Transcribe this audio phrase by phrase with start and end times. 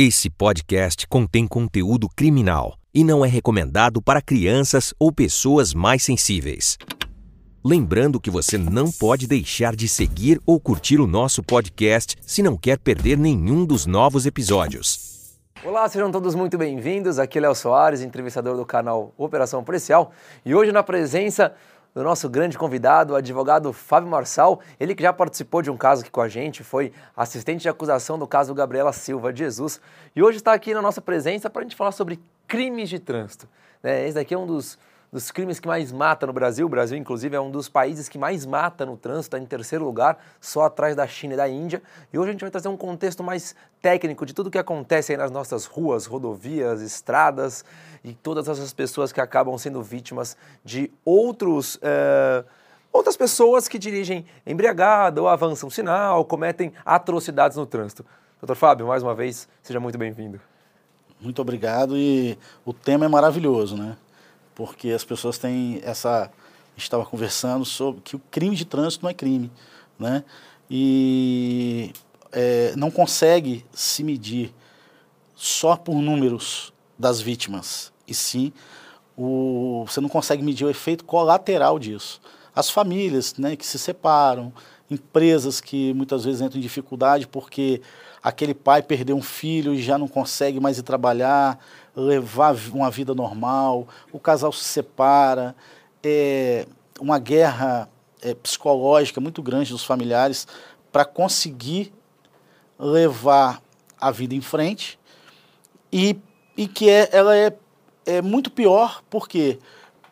[0.00, 6.78] Esse podcast contém conteúdo criminal e não é recomendado para crianças ou pessoas mais sensíveis.
[7.64, 12.56] Lembrando que você não pode deixar de seguir ou curtir o nosso podcast se não
[12.56, 15.36] quer perder nenhum dos novos episódios.
[15.64, 17.18] Olá, sejam todos muito bem-vindos.
[17.18, 20.12] Aqui é Léo Soares, entrevistador do canal Operação Policial,
[20.46, 21.52] e hoje na presença
[21.98, 26.02] do nosso grande convidado, o advogado Fábio Marçal, ele que já participou de um caso
[26.02, 29.80] aqui com a gente, foi assistente de acusação do caso Gabriela Silva de Jesus,
[30.14, 33.48] e hoje está aqui na nossa presença para a gente falar sobre crimes de trânsito.
[33.82, 34.06] Né?
[34.06, 34.78] Esse daqui é um dos
[35.12, 36.66] dos crimes que mais mata no Brasil.
[36.66, 39.84] O Brasil, inclusive, é um dos países que mais mata no trânsito, está em terceiro
[39.84, 41.82] lugar, só atrás da China e da Índia.
[42.12, 45.16] E hoje a gente vai trazer um contexto mais técnico de tudo o que acontece
[45.16, 47.64] nas nossas ruas, rodovias, estradas
[48.04, 51.78] e todas essas pessoas que acabam sendo vítimas de outros.
[51.82, 52.44] É,
[52.92, 58.04] outras pessoas que dirigem embriagado ou avançam sinal, cometem atrocidades no trânsito.
[58.40, 60.40] Doutor Fábio, mais uma vez, seja muito bem-vindo.
[61.20, 63.96] Muito obrigado e o tema é maravilhoso, né?
[64.58, 66.28] Porque as pessoas têm essa.
[66.76, 69.50] Estava conversando sobre que o crime de trânsito não é crime,
[69.98, 70.24] né?
[70.70, 71.92] E
[72.30, 74.52] é, não consegue se medir
[75.34, 78.52] só por números das vítimas, e sim
[79.18, 82.20] o, você não consegue medir o efeito colateral disso.
[82.54, 84.52] As famílias né, que se separam,
[84.88, 87.82] empresas que muitas vezes entram em dificuldade porque
[88.22, 91.58] aquele pai perdeu um filho e já não consegue mais ir trabalhar,
[91.98, 95.54] levar uma vida normal, o casal se separa,
[96.02, 96.64] é
[97.00, 97.88] uma guerra
[98.22, 100.46] é, psicológica muito grande dos familiares
[100.92, 101.92] para conseguir
[102.78, 103.60] levar
[104.00, 104.98] a vida em frente
[105.92, 106.16] e,
[106.56, 107.56] e que é, ela é,
[108.06, 109.58] é muito pior, por quê?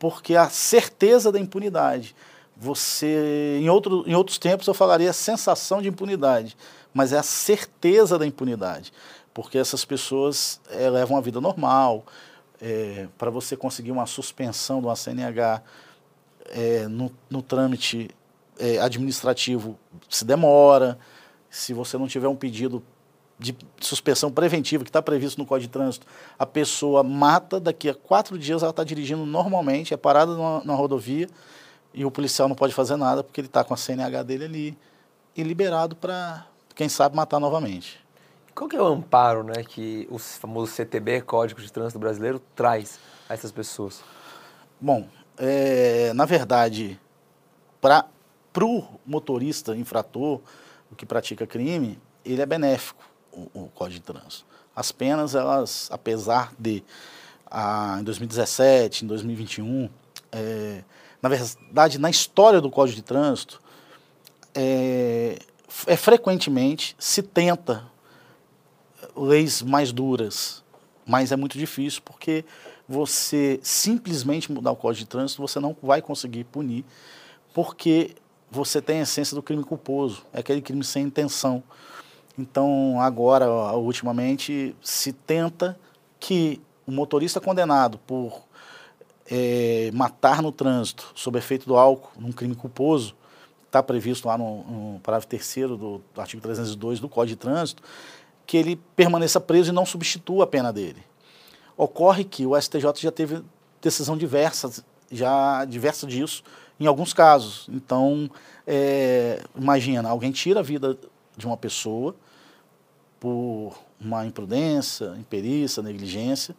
[0.01, 2.17] Porque a certeza da impunidade.
[2.59, 6.57] Você, em, outro, em outros tempos eu falaria sensação de impunidade,
[6.93, 8.93] mas é a certeza da impunidade
[9.37, 12.07] porque essas pessoas é, levam uma vida normal.
[12.59, 15.63] É, para você conseguir uma suspensão do CNH
[16.47, 18.09] é, no, no, trâmite
[18.81, 20.99] administrativo se demora.
[21.51, 22.83] Se você não tiver um pedido
[23.39, 26.07] de suspensão preventiva que está previsto no Código de Trânsito,
[26.39, 31.29] a pessoa mata, daqui a quatro dias ela está dirigindo normalmente, é parada numa rodovia
[31.93, 34.79] e o policial não pode fazer nada porque ele está com a CNH dele ali
[35.37, 38.06] e liberado para, quem sabe, matar novamente.
[38.57, 42.99] Qual que é o amparo né, que o famoso CTB, Código de Trânsito Brasileiro, traz
[43.29, 44.03] a essas pessoas?
[44.81, 45.07] Bom,
[45.37, 46.99] é, na verdade,
[47.83, 48.07] para
[48.63, 50.41] o motorista infrator,
[50.91, 54.47] o que pratica crime, ele é benéfico, o, o Código de Trânsito.
[54.75, 56.83] As penas, elas, apesar de,
[57.51, 59.91] ah, em 2017, em 2021,
[60.33, 60.83] é,
[61.21, 63.61] na verdade, na história do Código de Trânsito,
[64.55, 65.39] é,
[65.87, 67.95] é frequentemente se tenta
[69.17, 70.63] leis mais duras,
[71.07, 72.45] mas é muito difícil porque
[72.89, 76.85] você simplesmente mudar o código de trânsito você não vai conseguir punir
[77.53, 78.15] porque
[78.51, 81.63] você tem a essência do crime culposo, é aquele crime sem intenção.
[82.39, 85.79] Então, agora, ultimamente, se tenta
[86.21, 88.43] que o motorista condenado por
[89.31, 93.17] é, matar no trânsito sob efeito do álcool, num crime culposo,
[93.67, 95.77] está previsto lá no, no parágrafo 3 do,
[96.15, 97.83] do artigo 302 do Código de Trânsito,
[98.47, 101.03] que ele permaneça preso e não substitua a pena dele.
[101.77, 103.43] Ocorre que o STJ já teve
[103.83, 104.71] decisão diversa,
[105.11, 106.43] já diversa disso,
[106.79, 107.67] em alguns casos.
[107.71, 108.31] Então,
[108.67, 110.97] é, imagina, alguém tira a vida
[111.37, 112.15] de uma pessoa
[113.19, 116.55] por uma imprudência, imperícia, negligência,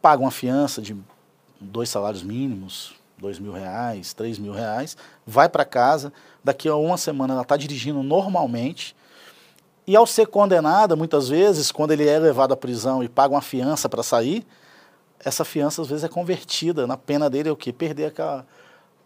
[0.00, 0.96] paga uma fiança de
[1.60, 6.12] dois salários mínimos, dois mil reais, três mil reais, vai para casa,
[6.42, 8.94] daqui a uma semana ela está dirigindo normalmente,
[9.88, 13.40] e ao ser condenada, muitas vezes, quando ele é levado à prisão e paga uma
[13.40, 14.46] fiança para sair,
[15.18, 17.72] essa fiança às vezes é convertida na pena dele é o quê?
[17.72, 18.46] Perder aquela,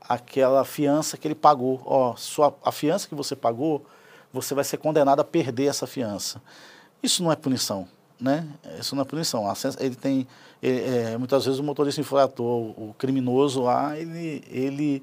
[0.01, 1.81] aquela fiança que ele pagou.
[1.85, 3.87] Ó, sua, a fiança que você pagou,
[4.33, 6.43] você vai ser condenado a perder essa fiança.
[7.01, 7.87] Isso não é punição,
[8.21, 8.45] né?
[8.81, 9.45] Isso não é punição.
[9.79, 10.27] Ele tem,
[10.61, 15.01] ele, é, muitas vezes o motorista infrator, o criminoso lá, ele, ele,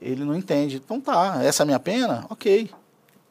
[0.00, 0.76] ele não entende.
[0.76, 2.24] Então tá, essa é a minha pena?
[2.30, 2.70] Ok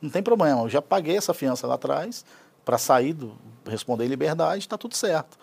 [0.02, 2.26] não tem problema, eu já paguei essa fiança lá atrás
[2.64, 3.36] para sair, do,
[3.66, 5.38] responder em liberdade, está tudo certo.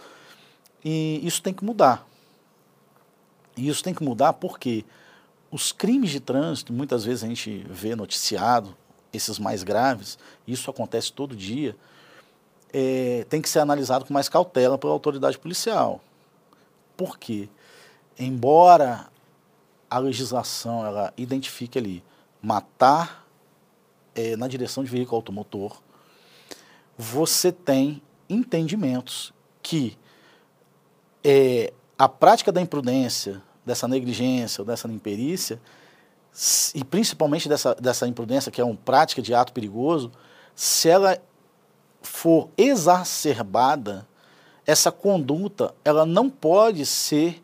[0.85, 2.07] E isso tem que mudar.
[3.57, 4.85] E isso tem que mudar porque
[5.51, 8.77] os crimes de trânsito, muitas vezes a gente vê noticiado,
[9.13, 11.77] esses mais graves, isso acontece todo dia,
[12.73, 16.01] é, tem que ser analisado com mais cautela pela autoridade policial.
[16.97, 17.49] Por quê?
[18.19, 19.09] Embora
[19.89, 22.05] a legislação ela identifique ali
[22.43, 23.26] matar
[24.17, 25.77] é, na direção de veículo automotor,
[26.97, 29.33] você tem entendimentos
[29.63, 29.97] que
[31.23, 35.61] é, a prática da imprudência, dessa negligência ou dessa imperícia,
[36.75, 40.11] e principalmente dessa, dessa imprudência, que é uma prática de ato perigoso,
[40.55, 41.19] se ela
[42.01, 44.07] for exacerbada,
[44.67, 47.43] essa conduta ela não pode ser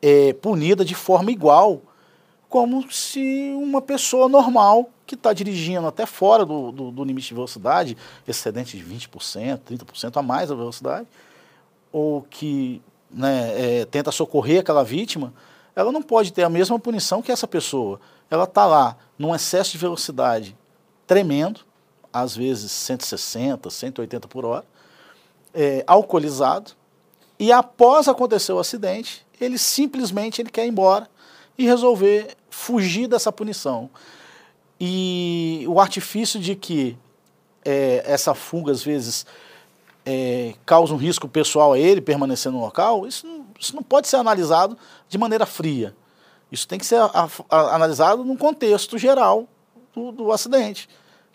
[0.00, 1.82] é, punida de forma igual,
[2.48, 7.34] como se uma pessoa normal que está dirigindo até fora do, do, do, limite de
[7.34, 7.96] velocidade,
[8.26, 11.06] excedente de 20%, 30% a mais da velocidade,
[11.92, 12.80] ou que
[13.10, 15.32] né, é, tenta socorrer aquela vítima,
[15.76, 18.00] ela não pode ter a mesma punição que essa pessoa.
[18.30, 20.56] Ela está lá num excesso de velocidade
[21.06, 21.60] tremendo,
[22.12, 24.64] às vezes 160, 180 por hora,
[25.52, 26.72] é, alcoolizado,
[27.38, 31.08] e após acontecer o acidente, ele simplesmente ele quer ir embora
[31.58, 33.90] e resolver fugir dessa punição.
[34.80, 36.96] E o artifício de que
[37.64, 39.24] é, essa fuga, às vezes,
[40.04, 44.08] é, causa um risco pessoal a ele permanecer no local, isso não, isso não pode
[44.08, 44.76] ser analisado
[45.08, 45.94] de maneira fria.
[46.52, 49.48] Isso tem que ser a, a, analisado num contexto geral
[49.92, 50.88] do, do, acidente,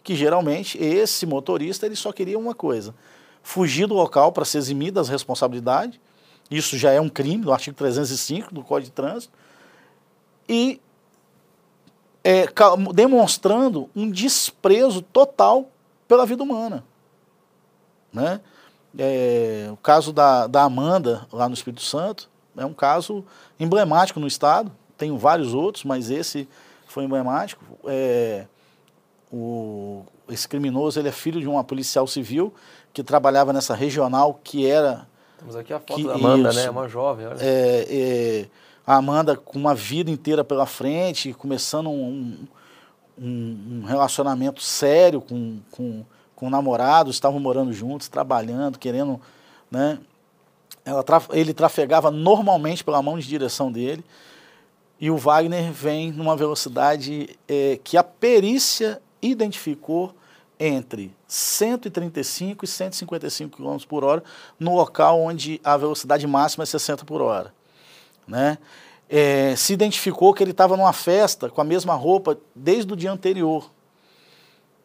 [0.03, 2.93] que geralmente esse motorista ele só queria uma coisa,
[3.41, 5.99] fugir do local para se eximir das responsabilidades,
[6.49, 9.33] isso já é um crime, do artigo 305 do Código de Trânsito,
[10.47, 10.81] e
[12.23, 12.45] é,
[12.93, 15.69] demonstrando um desprezo total
[16.07, 16.83] pela vida humana.
[18.11, 18.41] Né?
[18.97, 23.23] É, o caso da, da Amanda, lá no Espírito Santo, é um caso
[23.59, 24.71] emblemático no Estado.
[24.97, 26.47] Tem vários outros, mas esse
[26.87, 27.63] foi emblemático.
[27.85, 28.45] É,
[29.31, 32.53] o, esse criminoso ele é filho de uma policial civil
[32.91, 35.07] que trabalhava nessa regional que era.
[35.37, 36.69] Temos aqui a foto que, da Amanda, isso, né?
[36.69, 37.27] Uma jovem.
[37.27, 37.37] Olha.
[37.39, 38.45] É, é,
[38.89, 42.47] a Amanda com uma vida inteira pela frente, começando um,
[43.15, 46.03] um, um relacionamento sério com, com
[46.33, 46.49] com
[47.09, 49.19] estavam morando juntos, trabalhando, querendo,
[49.69, 49.99] né?
[51.05, 54.03] Traf, ele trafegava normalmente pela mão de direção dele
[54.99, 60.15] e o Wagner vem numa velocidade é, que a perícia identificou
[60.57, 64.23] entre 135 e 155 km por hora
[64.57, 67.58] no local onde a velocidade máxima é 60 por hora.
[68.29, 68.57] Né?
[69.09, 73.11] É, se identificou que ele estava numa festa com a mesma roupa desde o dia
[73.11, 73.69] anterior.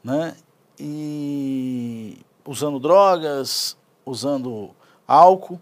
[0.02, 0.34] Né?
[0.78, 4.70] e usando drogas, usando
[5.06, 5.60] álcool.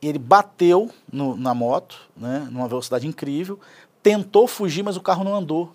[0.00, 3.58] Ele bateu no, na moto, né, numa velocidade incrível,
[4.02, 5.74] tentou fugir, mas o carro não andou.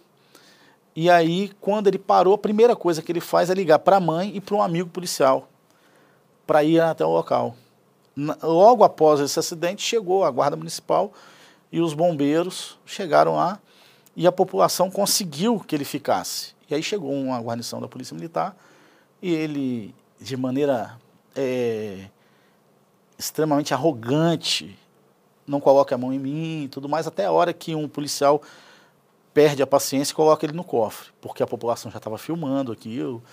[0.96, 4.00] E aí, quando ele parou, a primeira coisa que ele faz é ligar para a
[4.00, 5.48] mãe e para um amigo policial
[6.46, 7.56] para ir até o local.
[8.42, 11.12] Logo após esse acidente, chegou a Guarda Municipal
[11.72, 13.60] e os bombeiros chegaram lá
[14.16, 16.54] e a população conseguiu que ele ficasse.
[16.70, 18.56] E aí chegou uma guarnição da Polícia Militar
[19.22, 20.98] e ele, de maneira
[21.36, 22.08] é,
[23.18, 24.78] extremamente arrogante,
[25.48, 28.42] não coloca a mão em mim e tudo mais, até a hora que um policial
[29.34, 33.24] perde a paciência e coloca ele no cofre, porque a população já estava filmando aquilo.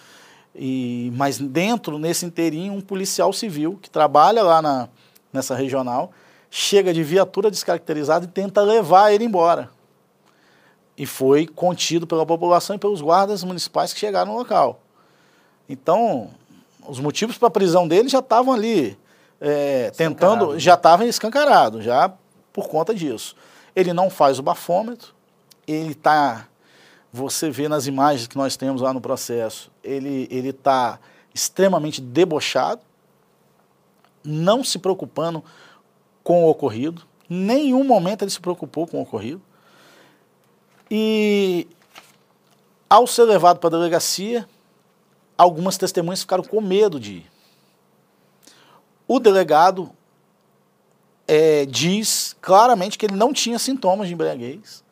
[0.54, 4.88] E, mas dentro, nesse inteirinho, um policial civil que trabalha lá na,
[5.32, 6.10] nessa regional
[6.50, 9.70] chega de viatura descaracterizada e tenta levar ele embora
[10.98, 14.80] e foi contido pela população e pelos guardas municipais que chegaram no local.
[15.68, 16.30] Então,
[16.88, 18.98] os motivos para a prisão dele já estavam ali,
[19.40, 20.58] é, tentando, né?
[20.58, 22.12] já estavam escancarados, já
[22.52, 23.36] por conta disso.
[23.76, 25.14] Ele não faz o bafômetro,
[25.68, 26.48] ele está,
[27.12, 30.98] você vê nas imagens que nós temos lá no processo, ele está
[31.34, 32.82] extremamente debochado,
[34.22, 35.42] não se preocupando
[36.22, 39.40] com o ocorrido, nenhum momento ele se preocupou com o ocorrido.
[40.90, 41.66] E
[42.88, 44.48] ao ser levado para a delegacia,
[45.36, 47.30] algumas testemunhas ficaram com medo de ir.
[49.06, 49.90] O delegado
[51.26, 54.82] é, diz claramente que ele não tinha sintomas de embriaguez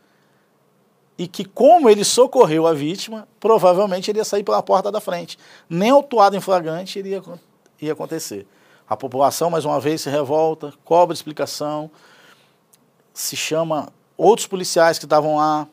[1.18, 5.38] e que, como ele socorreu a vítima, provavelmente ele ia sair pela porta da frente.
[5.68, 7.22] Nem autuado em flagrante iria,
[7.80, 8.46] ia acontecer.
[8.88, 11.90] A população, mais uma vez, se revolta, cobra explicação,
[13.12, 15.66] se chama outros policiais que estavam lá,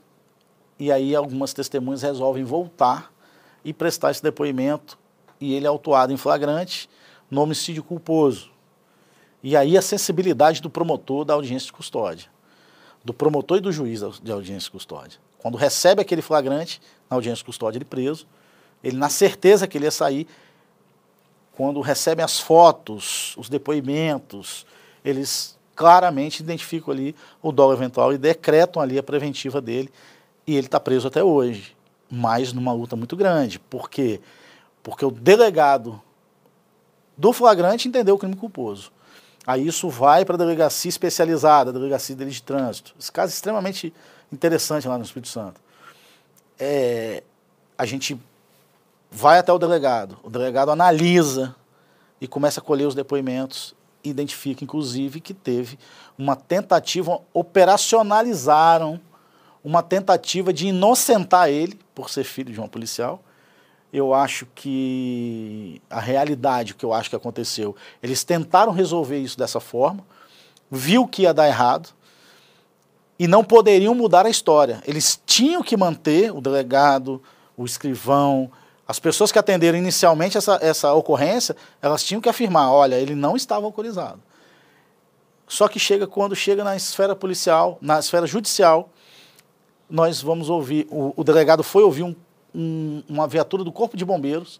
[0.80, 3.12] e aí algumas testemunhas resolvem voltar
[3.64, 4.98] e prestar esse depoimento
[5.40, 6.90] e ele é autuado em flagrante
[7.30, 8.50] no homicídio culposo.
[9.42, 12.30] E aí a sensibilidade do promotor da audiência de custódia,
[13.04, 15.20] do promotor e do juiz de audiência de custódia.
[15.44, 18.26] Quando recebe aquele flagrante na audiência de custódia, ele preso,
[18.82, 20.26] ele na certeza que ele ia sair,
[21.52, 24.66] quando recebem as fotos, os depoimentos,
[25.04, 29.92] eles claramente identificam ali o dolo eventual e decretam ali a preventiva dele
[30.48, 31.76] e ele está preso até hoje,
[32.10, 33.60] mas numa luta muito grande.
[33.60, 34.22] Por quê?
[34.82, 36.02] Porque o delegado
[37.18, 38.94] do flagrante entender o crime culposo.
[39.46, 42.96] Aí isso vai para a delegacia especializada, a delegacia de trânsito.
[42.98, 43.94] Esse caso é extremamente
[44.34, 45.62] interessante lá no Espírito Santo.
[46.60, 47.24] É,
[47.78, 48.20] a gente
[49.12, 51.56] vai até o delegado, o delegado analisa
[52.20, 55.78] e começa a colher os depoimentos, identifica inclusive que teve
[56.18, 59.00] uma tentativa, operacionalizaram
[59.64, 63.22] uma tentativa de inocentar ele por ser filho de uma policial.
[63.92, 69.38] Eu acho que a realidade, o que eu acho que aconteceu, eles tentaram resolver isso
[69.38, 70.04] dessa forma,
[70.70, 71.90] viu que ia dar errado
[73.18, 74.82] e não poderiam mudar a história.
[74.88, 77.22] Eles tinham que manter o delegado,
[77.56, 78.52] o escrivão,
[78.88, 83.36] as pessoas que atenderam inicialmente essa, essa ocorrência, elas tinham que afirmar, olha, ele não
[83.36, 84.22] estava alcoolizado.
[85.48, 88.90] Só que chega quando chega na esfera policial, na esfera judicial,
[89.90, 92.16] nós vamos ouvir, o, o delegado foi ouvir um,
[92.54, 94.60] um, uma viatura do Corpo de Bombeiros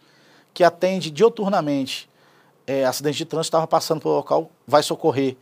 [0.54, 2.10] que atende dioturnamente
[2.68, 5.36] é, acidente de trânsito, estava passando pelo local, vai socorrer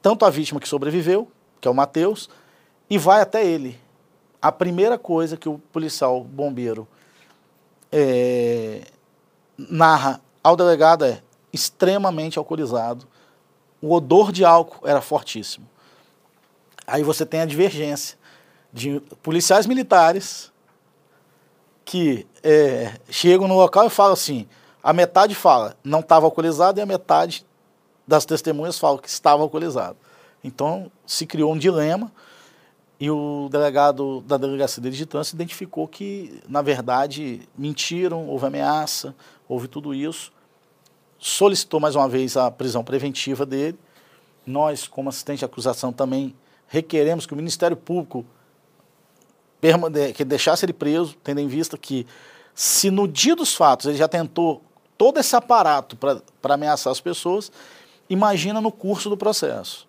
[0.00, 1.28] tanto a vítima que sobreviveu,
[1.60, 2.28] que é o Matheus,
[2.88, 3.78] e vai até ele.
[4.40, 6.86] A primeira coisa que o policial bombeiro
[7.90, 8.82] é,
[9.56, 11.20] narra ao delegado é
[11.52, 13.06] extremamente alcoolizado,
[13.80, 15.68] o odor de álcool era fortíssimo.
[16.86, 18.18] Aí você tem a divergência
[18.72, 20.52] de policiais militares
[21.84, 24.48] que é, chegam no local e falam assim,
[24.82, 27.46] a metade fala não estava alcoolizado e a metade
[28.06, 29.96] das testemunhas fala que estava alcoolizado.
[30.42, 32.12] Então se criou um dilema
[33.00, 39.14] e o delegado da Delegacia de Trânsito identificou que, na verdade, mentiram, houve ameaça,
[39.48, 40.32] houve tudo isso.
[41.18, 43.78] Solicitou mais uma vez a prisão preventiva dele.
[44.44, 46.34] Nós, como assistente de acusação, também
[46.66, 48.24] requeremos que o Ministério Público
[50.14, 52.06] que deixasse ele preso, tendo em vista que,
[52.54, 54.62] se no dia dos fatos ele já tentou
[54.96, 57.50] todo esse aparato para ameaçar as pessoas,
[58.08, 59.87] imagina no curso do processo.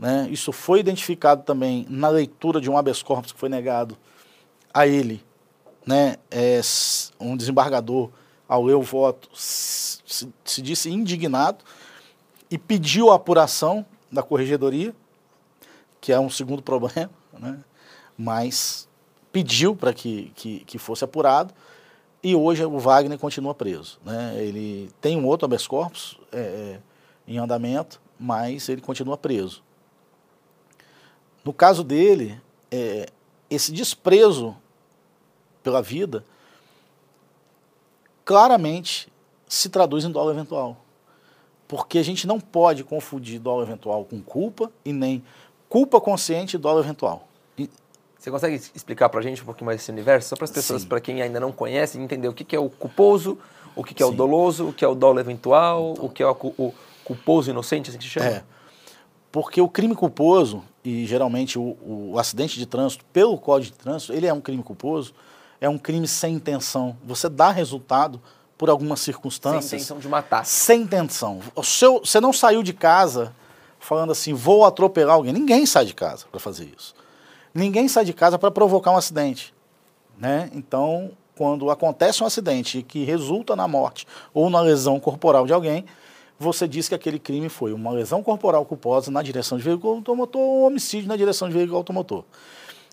[0.00, 0.26] Né?
[0.30, 3.98] Isso foi identificado também na leitura de um habeas corpus que foi negado
[4.72, 5.22] a ele,
[5.86, 6.16] né?
[6.30, 6.58] É,
[7.20, 8.08] um desembargador,
[8.48, 11.62] ao o voto, se, se disse indignado
[12.50, 14.94] e pediu a apuração da corregedoria,
[16.00, 17.58] que é um segundo problema, né?
[18.16, 18.88] mas
[19.30, 21.52] pediu para que, que, que, fosse apurado
[22.22, 24.00] e hoje o Wagner continua preso.
[24.02, 24.34] Né?
[24.38, 26.80] Ele tem um outro habeas corpus é, é
[27.28, 29.62] em andamento, mas ele continua preso.
[31.44, 33.08] No caso dele, é,
[33.48, 34.56] esse desprezo
[35.62, 36.24] pela vida
[38.24, 39.10] claramente
[39.48, 40.76] se traduz em dolo eventual.
[41.66, 45.22] Porque a gente não pode confundir dolo eventual com culpa e nem
[45.68, 47.26] culpa consciente e dolo eventual.
[48.18, 50.28] Você consegue explicar para a gente um pouquinho mais esse universo?
[50.28, 52.68] Só para as pessoas, para quem ainda não conhece, entender o que, que é o
[52.68, 53.38] culposo,
[53.74, 54.12] o que, que é Sim.
[54.12, 56.04] o doloso, o que é o dolo eventual, então.
[56.04, 58.26] o que é o, o culposo inocente, assim que se chama?
[58.26, 58.44] É.
[59.32, 61.76] Porque o crime culposo, e geralmente o,
[62.12, 65.14] o, acidente de trânsito, pelo Código de Trânsito, ele é um crime culposo,
[65.60, 66.96] é um crime sem intenção.
[67.04, 68.20] Você dá resultado
[68.56, 69.64] por algumas circunstâncias.
[69.64, 70.44] Sem intenção de matar.
[70.44, 71.40] Sem intenção.
[71.54, 73.34] O seu, você não saiu de casa
[73.78, 75.32] falando assim, vou atropelar alguém.
[75.32, 76.94] Ninguém sai de casa para fazer isso.
[77.54, 79.54] Ninguém sai de casa para provocar um acidente.
[80.18, 80.50] Né?
[80.54, 85.86] Então, quando acontece um acidente que resulta na morte ou na lesão corporal de alguém,
[86.40, 90.40] você diz que aquele crime foi uma lesão corporal culposa na direção de veículo automotor
[90.40, 92.24] ou um homicídio na direção de veículo automotor.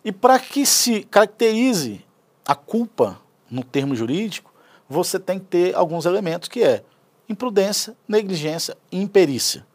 [0.03, 2.05] E para que se caracterize
[2.45, 4.53] a culpa no termo jurídico,
[4.89, 6.83] você tem que ter alguns elementos que é
[7.29, 9.65] imprudência, negligência e imperícia.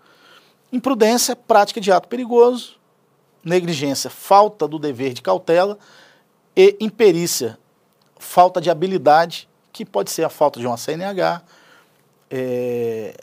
[0.71, 2.79] Imprudência, prática de ato perigoso,
[3.43, 5.79] negligência, falta do dever de cautela
[6.55, 7.59] e imperícia,
[8.19, 11.43] falta de habilidade, que pode ser a falta de uma CNH,
[12.33, 13.15] é,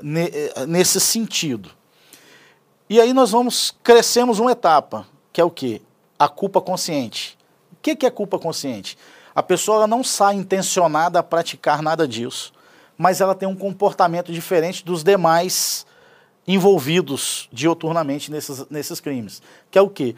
[0.67, 1.71] nesse sentido.
[2.87, 5.81] E aí nós vamos, crescemos uma etapa, que é o quê?
[6.17, 7.35] A culpa consciente.
[7.73, 8.97] O que, que é culpa consciente?
[9.33, 12.53] A pessoa não sai intencionada a praticar nada disso,
[12.97, 15.85] mas ela tem um comportamento diferente dos demais
[16.47, 19.41] envolvidos dioturnamente nesses, nesses crimes.
[19.71, 20.15] Que é o quê?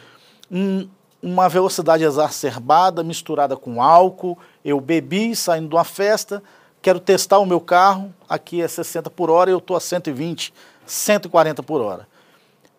[0.50, 0.90] Um,
[1.22, 6.42] uma velocidade exacerbada misturada com álcool, eu bebi saindo de uma festa,
[6.82, 10.54] quero testar o meu carro, aqui é 60 por hora eu estou a 120,
[10.86, 12.08] 140 por hora.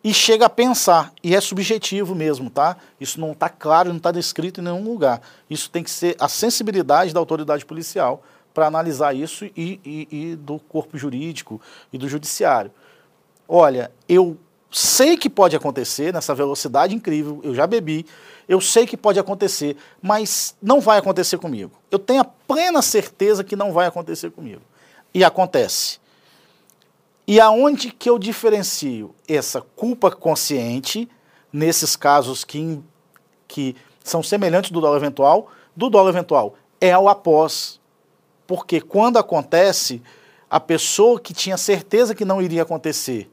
[0.05, 2.77] E chega a pensar, e é subjetivo mesmo, tá?
[3.01, 5.23] Isso não está claro, não está descrito em nenhum lugar.
[5.49, 8.21] Isso tem que ser a sensibilidade da autoridade policial
[8.53, 11.61] para analisar isso e, e, e do corpo jurídico
[11.93, 12.73] e do judiciário.
[13.49, 14.37] Olha, eu
[14.73, 18.05] sei que pode acontecer nessa velocidade incrível, eu já bebi,
[18.49, 21.73] eu sei que pode acontecer, mas não vai acontecer comigo.
[21.91, 24.63] Eu tenho a plena certeza que não vai acontecer comigo.
[25.15, 25.99] E acontece.
[27.27, 31.09] E aonde que eu diferencio essa culpa consciente,
[31.53, 32.81] nesses casos que,
[33.47, 36.55] que são semelhantes do dolo eventual, do dolo eventual?
[36.81, 37.81] É o após.
[38.47, 40.03] Porque quando acontece,
[40.51, 43.31] a pessoa que tinha certeza que não iria acontecer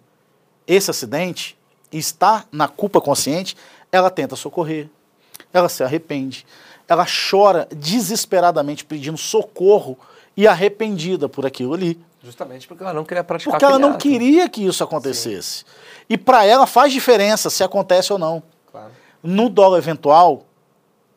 [0.68, 1.58] esse acidente,
[1.92, 3.58] está na culpa consciente,
[3.92, 4.90] ela tenta socorrer,
[5.54, 6.46] ela se arrepende,
[6.88, 9.98] ela chora desesperadamente pedindo socorro
[10.36, 12.00] e arrependida por aquilo ali.
[12.24, 15.60] Justamente porque ela não queria praticar Porque ela não queria que isso acontecesse.
[15.60, 15.66] Sim.
[16.10, 18.44] E para ela faz diferença se acontece ou não.
[18.72, 18.92] Claro.
[19.24, 20.46] No dolo eventual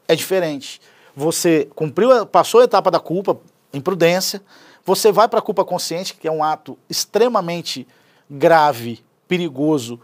[0.07, 0.81] é diferente.
[1.15, 3.39] Você cumpriu, passou a etapa da culpa,
[3.73, 4.43] imprudência,
[4.85, 7.87] você vai para a culpa consciente, que é um ato extremamente
[8.29, 10.01] grave, perigoso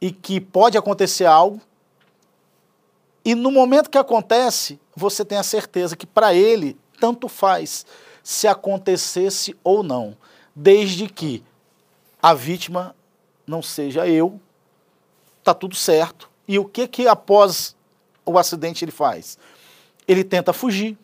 [0.00, 1.60] e que pode acontecer algo.
[3.28, 7.84] E no momento que acontece, você tem a certeza que para ele tanto faz
[8.22, 10.16] se acontecesse ou não,
[10.56, 11.44] desde que
[12.22, 12.96] a vítima
[13.46, 14.40] não seja eu,
[15.44, 16.30] tá tudo certo.
[16.48, 17.76] E o que que após
[18.24, 19.36] o acidente ele faz?
[20.08, 20.96] Ele tenta fugir.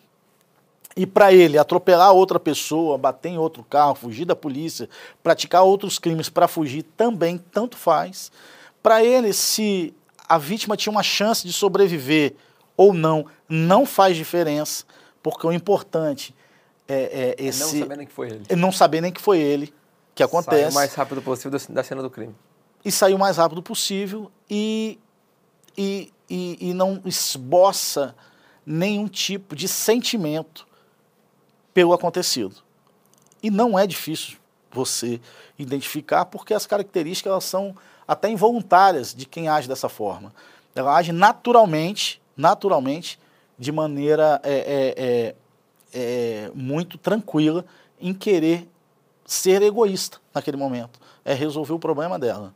[0.96, 4.88] E para ele atropelar outra pessoa, bater em outro carro, fugir da polícia,
[5.22, 8.32] praticar outros crimes para fugir também tanto faz.
[8.82, 9.94] Para ele, se
[10.28, 12.34] a vítima tinha uma chance de sobreviver
[12.76, 14.84] ou não, não faz diferença,
[15.22, 16.34] porque o importante
[16.88, 17.60] é, é esse.
[17.60, 18.44] Não saber nem que foi ele.
[18.48, 19.72] É não saber nem que foi ele
[20.14, 20.62] que acontece.
[20.62, 22.34] Sair o mais rápido possível da cena do crime.
[22.84, 24.98] E sair o mais rápido possível e,
[25.76, 28.14] e, e, e não esboça
[28.64, 30.66] nenhum tipo de sentimento
[31.72, 32.56] pelo acontecido.
[33.42, 34.38] E não é difícil
[34.70, 35.20] você
[35.58, 37.74] identificar, porque as características elas são
[38.06, 40.32] até involuntárias de quem age dessa forma.
[40.74, 43.18] Ela age naturalmente, naturalmente,
[43.58, 45.34] de maneira é, é, é,
[45.94, 47.64] é, muito tranquila
[48.00, 48.68] em querer
[49.24, 50.98] ser egoísta naquele momento.
[51.24, 52.54] É resolver o problema dela.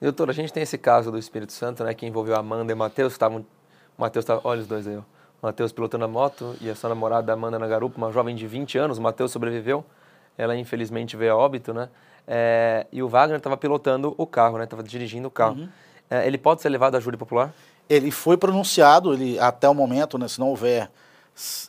[0.00, 3.12] Doutor, a gente tem esse caso do Espírito Santo, né, que envolveu Amanda e Matheus.
[3.12, 3.44] Estavam,
[3.96, 5.02] Matheus estava, olha os dois aí, ó.
[5.42, 8.78] Matheus pilotando a moto e a sua namorada Amanda na garupa, uma jovem de 20
[8.78, 8.98] anos.
[8.98, 9.84] O Matheus sobreviveu,
[10.38, 11.88] ela infelizmente veio a óbito, né?
[12.26, 14.64] É, e o Wagner estava pilotando o carro, né?
[14.64, 15.56] Estava dirigindo o carro.
[15.56, 15.68] Uhum.
[16.10, 17.52] É, ele pode ser levado à júri popular?
[17.88, 20.90] Ele foi pronunciado, ele até o momento, né, se não houver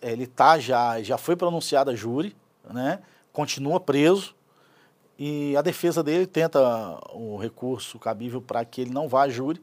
[0.02, 2.36] ele tá já, já foi pronunciado a júri,
[2.70, 3.00] né?
[3.32, 4.36] continua preso
[5.18, 6.60] e a defesa dele tenta
[7.14, 9.62] o recurso cabível para que ele não vá a júri,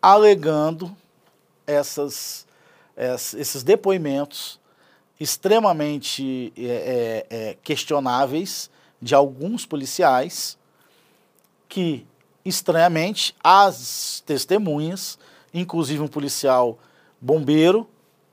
[0.00, 0.94] alegando
[1.66, 2.46] essas,
[3.36, 4.58] esses depoimentos
[5.20, 10.58] extremamente é, é, é, questionáveis de alguns policiais
[11.68, 12.06] que,
[12.44, 15.18] estranhamente, as testemunhas,
[15.52, 16.78] inclusive um policial
[17.20, 17.88] bombeiro,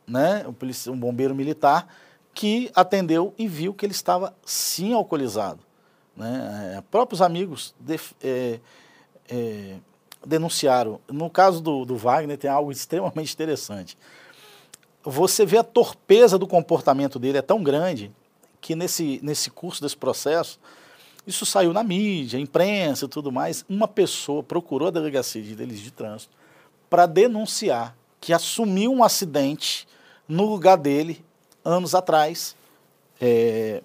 [0.08, 0.46] né,
[0.88, 1.88] um, bombeiro militar,
[2.34, 5.60] que atendeu e viu que ele estava sim alcoolizado.
[6.16, 6.76] Né?
[6.78, 8.60] É, próprios amigos de, é,
[9.30, 9.76] é,
[10.26, 11.00] denunciaram.
[11.08, 13.98] No caso do, do Wagner, tem algo extremamente interessante.
[15.04, 18.12] Você vê a torpeza do comportamento dele é tão grande
[18.66, 20.60] que nesse, nesse curso desse processo,
[21.28, 23.64] isso saiu na mídia, imprensa e tudo mais.
[23.70, 26.34] Uma pessoa procurou a delegacia de delírio de trânsito
[26.90, 29.88] para denunciar que assumiu um acidente
[30.28, 31.24] no lugar dele
[31.64, 32.56] anos atrás,
[33.22, 33.84] é,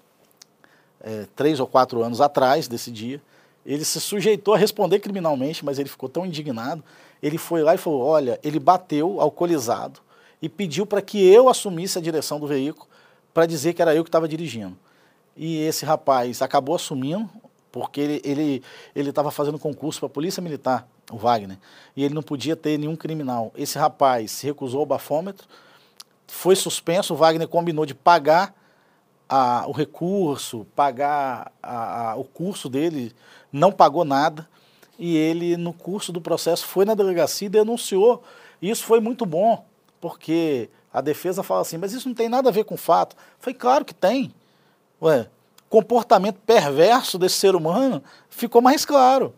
[1.03, 3.21] é, três ou quatro anos atrás desse dia.
[3.67, 6.83] Ele se sujeitou a responder criminalmente, mas ele ficou tão indignado.
[7.23, 10.01] Ele foi lá e falou: Olha, ele bateu alcoolizado
[10.41, 12.89] e pediu para que eu assumisse a direção do veículo
[13.33, 14.77] para dizer que era eu que estava dirigindo.
[15.37, 17.29] E esse rapaz acabou assumindo,
[17.71, 18.63] porque ele
[18.95, 21.59] ele estava fazendo concurso para a Polícia Militar, o Wagner,
[21.97, 23.53] e ele não podia ter nenhum criminal.
[23.57, 25.47] Esse rapaz se recusou ao bafômetro,
[26.27, 28.55] foi suspenso, o Wagner combinou de pagar
[29.29, 33.13] a, o recurso, pagar a, a, o curso dele,
[33.53, 34.49] não pagou nada,
[34.99, 38.23] e ele, no curso do processo, foi na delegacia e denunciou.
[38.61, 39.65] E isso foi muito bom,
[40.01, 43.17] porque a defesa fala assim, mas isso não tem nada a ver com o fato.
[43.39, 44.33] Foi claro que tem.
[45.01, 45.29] Ué,
[45.69, 49.33] comportamento perverso desse ser humano ficou mais claro.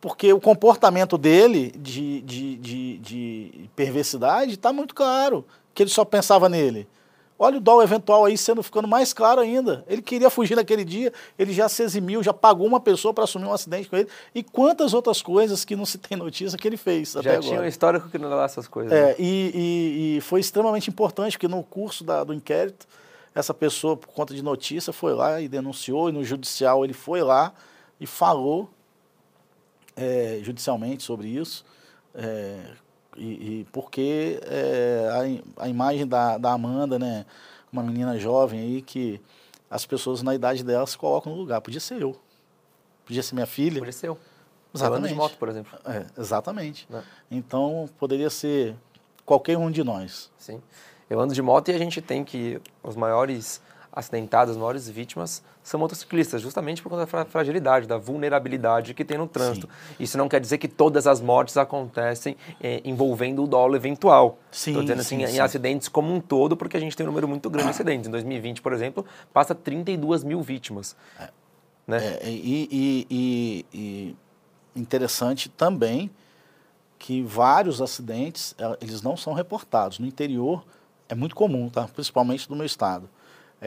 [0.00, 6.04] Porque o comportamento dele de, de, de, de perversidade está muito claro que ele só
[6.04, 6.88] pensava nele.
[7.38, 9.84] Olha o dó eventual aí sendo ficando mais claro ainda.
[9.86, 13.44] Ele queria fugir naquele dia, ele já se eximiu, já pagou uma pessoa para assumir
[13.44, 14.08] um acidente com ele.
[14.34, 17.42] E quantas outras coisas que não se tem notícia que ele fez já até agora.
[17.42, 18.90] Já tinha um histórico que não dava essas coisas.
[18.90, 19.14] É, né?
[19.18, 22.86] e, e, e, foi extremamente importante, porque no curso da, do inquérito,
[23.34, 27.22] essa pessoa, por conta de notícia, foi lá e denunciou, e no judicial ele foi
[27.22, 27.52] lá
[28.00, 28.70] e falou
[29.94, 31.66] é, judicialmente sobre isso.
[32.14, 32.60] É,
[33.16, 37.24] e, e porque é, a, a imagem da, da Amanda, né,
[37.72, 39.20] uma menina jovem aí que
[39.70, 41.60] as pessoas na idade dela se colocam no lugar.
[41.60, 42.16] Podia ser eu.
[43.04, 43.78] podia ser minha filha.
[43.78, 44.18] Podia ser eu.
[44.74, 45.08] Exatamente.
[45.08, 45.78] de moto, por exemplo.
[45.84, 46.86] É, exatamente.
[46.90, 47.02] Né?
[47.30, 48.76] Então, poderia ser
[49.24, 50.30] qualquer um de nós.
[50.38, 50.60] Sim.
[51.08, 53.60] Eu ando de moto e a gente tem que os maiores
[53.92, 59.18] acidentados, as maiores vítimas são motociclistas, justamente por conta da fragilidade, da vulnerabilidade que tem
[59.18, 59.66] no trânsito.
[59.66, 59.96] Sim.
[59.98, 64.38] Isso não quer dizer que todas as mortes acontecem é, envolvendo o dolo eventual.
[64.52, 65.40] Estou dizendo assim, sim, em sim.
[65.40, 68.06] acidentes como um todo, porque a gente tem um número muito grande de acidentes.
[68.06, 70.94] Em 2020, por exemplo, passa 32 mil vítimas.
[71.18, 71.30] É.
[71.84, 72.16] Né?
[72.20, 74.16] É, e, e, e, e
[74.80, 76.12] interessante também
[76.96, 79.98] que vários acidentes, é, eles não são reportados.
[79.98, 80.64] No interior
[81.08, 81.88] é muito comum, tá?
[81.92, 83.10] principalmente no meu estado.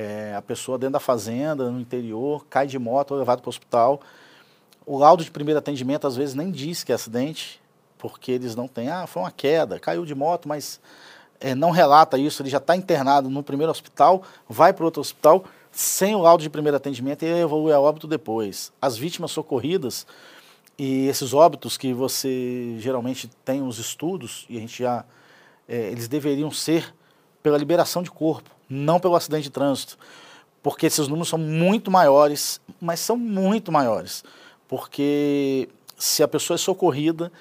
[0.01, 3.51] É, a pessoa dentro da fazenda, no interior, cai de moto, é levado para o
[3.51, 3.99] hospital.
[4.85, 7.61] O laudo de primeiro atendimento às vezes nem diz que é acidente,
[7.97, 10.79] porque eles não têm, ah, foi uma queda, caiu de moto, mas
[11.37, 15.43] é, não relata isso, ele já está internado no primeiro hospital, vai para outro hospital
[15.69, 18.71] sem o laudo de primeiro atendimento e evolui a óbito depois.
[18.81, 20.07] As vítimas socorridas
[20.77, 25.03] e esses óbitos que você geralmente tem os estudos, e a gente já,
[25.67, 26.95] é, eles deveriam ser
[27.43, 29.97] pela liberação de corpo não pelo acidente de trânsito,
[30.61, 34.23] porque esses números são muito maiores, mas são muito maiores,
[34.67, 37.31] porque se a pessoa é socorrida,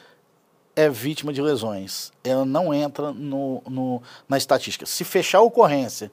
[0.74, 4.86] é vítima de lesões, ela não entra no, no, na estatística.
[4.86, 6.10] Se fechar a ocorrência,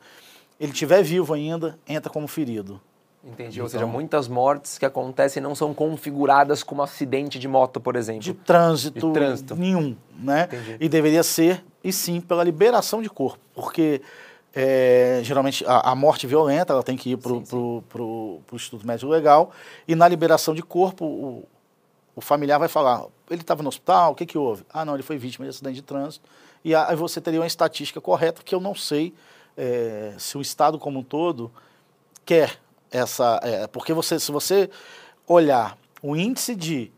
[0.60, 2.82] ele estiver vivo ainda, entra como ferido.
[3.24, 3.56] Entendi.
[3.56, 7.96] Então, Ou seja, muitas mortes que acontecem não são configuradas como acidente de moto, por
[7.96, 8.22] exemplo.
[8.22, 9.56] De trânsito, de trânsito.
[9.56, 10.44] nenhum, né?
[10.44, 10.78] Entendi.
[10.80, 14.02] E deveria ser, e sim, pela liberação de corpo, porque
[14.56, 19.52] é, geralmente a, a, morte violenta ela tem que ir para o Instituto Médico Legal
[19.86, 21.48] e na liberação de corpo o,
[22.16, 24.64] o familiar vai falar, ele estava no hospital, o que, que houve?
[24.72, 26.26] Ah, não, ele foi vítima de acidente de trânsito.
[26.64, 29.14] E aí você teria uma estatística correta que eu não sei
[29.58, 31.52] é, se o Estado como um todo
[32.26, 32.58] quer
[32.90, 33.42] essa...
[33.44, 34.70] É, porque você, se você
[35.28, 36.94] olhar o índice de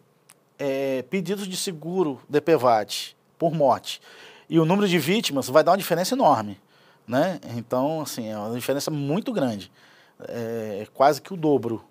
[0.60, 4.00] é, pedidos de seguro DPVAT por morte
[4.48, 6.60] e o número de vítimas, vai dar uma diferença enorme
[7.08, 7.40] né?
[7.56, 9.72] Então, assim, é uma diferença muito grande.
[10.20, 11.84] É quase que o dobro.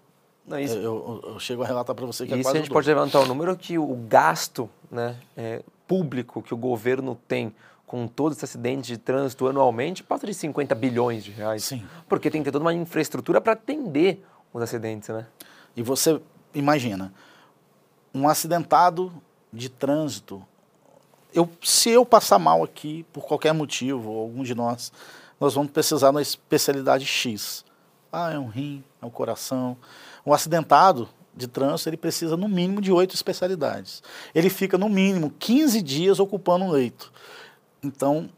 [0.47, 2.71] Não, isso, eu, eu, eu, chego a relatar para você que é quase a gente
[2.71, 7.53] pode levantar o número que o gasto né, é, público que o governo tem
[7.85, 11.65] com todos esses acidentes de trânsito anualmente passa de 50 bilhões de reais.
[11.65, 11.85] Sim.
[12.09, 15.27] Porque tem que ter toda uma infraestrutura para atender os acidentes, né?
[15.77, 16.21] E você
[16.55, 17.13] imagina,
[18.15, 19.13] um acidentado
[19.53, 20.45] de trânsito
[21.35, 24.93] eu, se eu passar mal aqui, por qualquer motivo, algum de nós,
[25.39, 27.65] nós vamos precisar de uma especialidade X.
[28.11, 29.77] Ah, é um rim, é um coração.
[30.25, 34.03] Um acidentado de trânsito, ele precisa no mínimo de oito especialidades.
[34.35, 37.13] Ele fica no mínimo 15 dias ocupando um leito.
[37.83, 38.31] Então,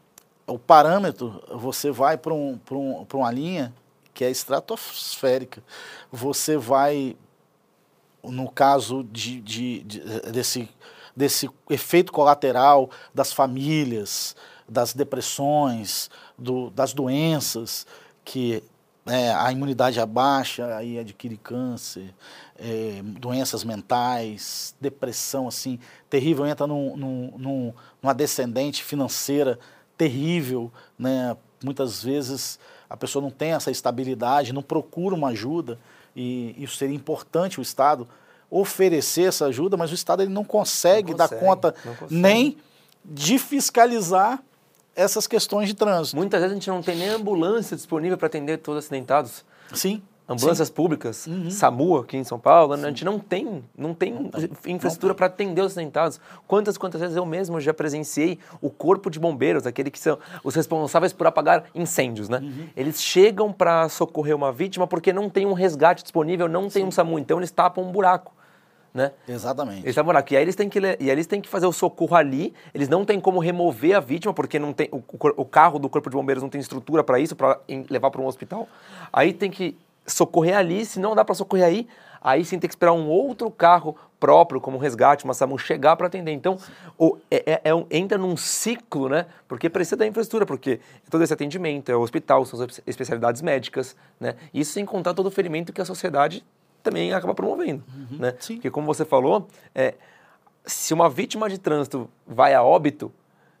[0.45, 3.73] o parâmetro, você vai para um, um, uma linha
[4.13, 5.63] que é estratosférica.
[6.11, 7.15] Você vai,
[8.21, 9.99] no caso de, de, de
[10.31, 10.69] desse
[11.19, 17.85] desse efeito colateral das famílias, das depressões, do, das doenças,
[18.23, 18.63] que
[19.05, 22.15] é, a imunidade abaixa, aí adquire câncer,
[22.57, 25.77] é, doenças mentais, depressão assim,
[26.09, 29.59] terrível, entra num, num, num, numa descendente financeira
[29.97, 31.35] terrível, né?
[31.61, 32.57] muitas vezes
[32.89, 35.77] a pessoa não tem essa estabilidade, não procura uma ajuda,
[36.15, 38.07] e isso seria importante o Estado
[38.49, 41.75] oferecer essa ajuda, mas o Estado ele não consegue, não consegue dar conta
[42.09, 42.57] nem
[43.03, 44.41] de fiscalizar
[44.95, 46.17] essas questões de trânsito.
[46.17, 49.45] Muitas vezes a gente não tem nem ambulância disponível para atender todos os acidentados.
[49.73, 50.01] Sim.
[50.27, 50.73] Ambulâncias sim.
[50.75, 51.49] públicas, uhum.
[51.49, 52.85] SAMU aqui em São Paulo, sim.
[52.85, 54.29] a gente não tem, não tem não
[54.67, 56.21] infraestrutura para atender os acidentados.
[56.45, 60.53] Quantas, quantas vezes eu mesmo já presenciei o corpo de bombeiros, aquele que são os
[60.53, 62.41] responsáveis por apagar incêndios, né?
[62.43, 62.67] Uhum.
[62.77, 66.91] Eles chegam para socorrer uma vítima porque não tem um resgate disponível, não tem um
[66.91, 68.31] SAMU, então eles tapam um buraco
[68.93, 69.11] né?
[69.27, 69.79] Exatamente.
[69.79, 70.23] Eles estavam lá.
[70.29, 73.05] E aí eles têm que, e eles têm que fazer o socorro ali, eles não
[73.05, 75.03] têm como remover a vítima, porque não tem, o,
[75.37, 78.25] o carro do Corpo de Bombeiros não tem estrutura para isso, para levar para um
[78.25, 78.67] hospital.
[79.11, 81.87] Aí tem que socorrer ali, se não dá para socorrer aí,
[82.21, 86.07] aí sim tem que esperar um outro carro próprio, como resgate, uma SAMU, chegar para
[86.07, 86.31] atender.
[86.31, 86.57] Então,
[86.97, 89.25] o, é, é, é um, entra num ciclo, né?
[89.47, 93.95] Porque precisa da infraestrutura, porque todo esse atendimento, é o hospital, são as especialidades médicas,
[94.19, 94.35] né?
[94.53, 96.43] Isso sem contar todo o ferimento que a sociedade
[96.83, 97.83] também acaba promovendo.
[97.93, 98.35] Uhum, né?
[98.39, 98.55] Sim.
[98.55, 99.95] Porque, como você falou, é,
[100.65, 103.11] se uma vítima de trânsito vai a óbito,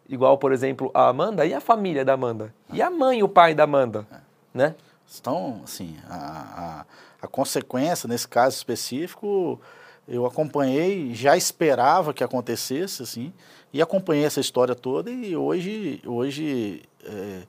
[0.07, 2.53] igual, por exemplo, a Amanda, e a família da Amanda?
[2.71, 4.05] E a mãe e o pai da Amanda?
[4.11, 4.17] É.
[4.53, 4.75] Né?
[5.19, 6.85] Então, assim, a,
[7.21, 9.59] a, a, consequência, nesse caso específico,
[10.07, 13.33] eu acompanhei, já esperava que acontecesse, assim,
[13.73, 17.41] e acompanhei essa história toda, e hoje, hoje é,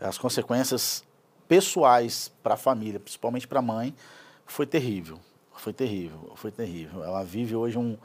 [0.00, 1.04] as consequências
[1.46, 3.94] pessoais para a família, principalmente para a mãe,
[4.48, 5.20] foi terrível.
[5.54, 7.04] Foi terrível, foi terrível.
[7.04, 7.96] Ela vive hoje um,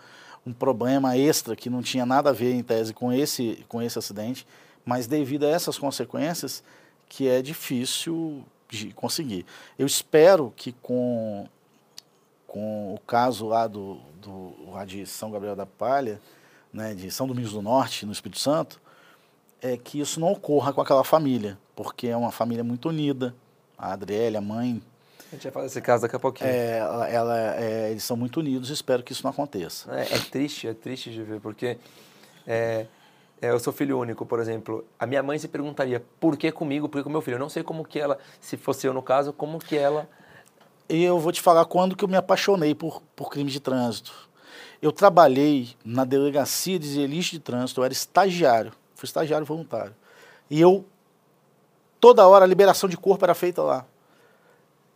[0.46, 3.98] um problema extra que não tinha nada a ver, em tese, com esse, com esse
[3.98, 4.46] acidente,
[4.86, 6.64] mas devido a essas consequências
[7.08, 9.46] que é difícil de conseguir.
[9.78, 11.48] Eu espero que com,
[12.48, 16.20] com o caso lá, do, do, lá de São Gabriel da Palha,
[16.74, 18.82] né, de São Domingos do Norte, no Espírito Santo,
[19.62, 23.34] é que isso não ocorra com aquela família, porque é uma família muito unida.
[23.78, 24.82] A Adriele, a mãe,
[25.34, 26.50] a gente vai falar desse caso daqui a pouquinho.
[26.50, 29.92] é, ela, ela- é, eles são muito unidos, espero que isso não aconteça.
[29.96, 31.78] É, é triste, é triste de ver, porque
[32.48, 32.86] é,
[33.42, 34.86] é, eu sou filho único, por exemplo.
[35.00, 37.36] A minha mãe se perguntaria por que comigo, por que com meu filho.
[37.36, 40.08] Eu não sei como que ela, se fosse eu no caso, como que ela.
[40.90, 44.14] E eu vou te falar quando que eu me apaixonei por, por crime de trânsito.
[44.82, 49.96] Eu trabalhei na delegacia de elite de trânsito, eu era estagiário, fui estagiário voluntário.
[50.50, 50.86] E eu,
[52.00, 53.86] toda hora, a liberação de corpo era feita lá.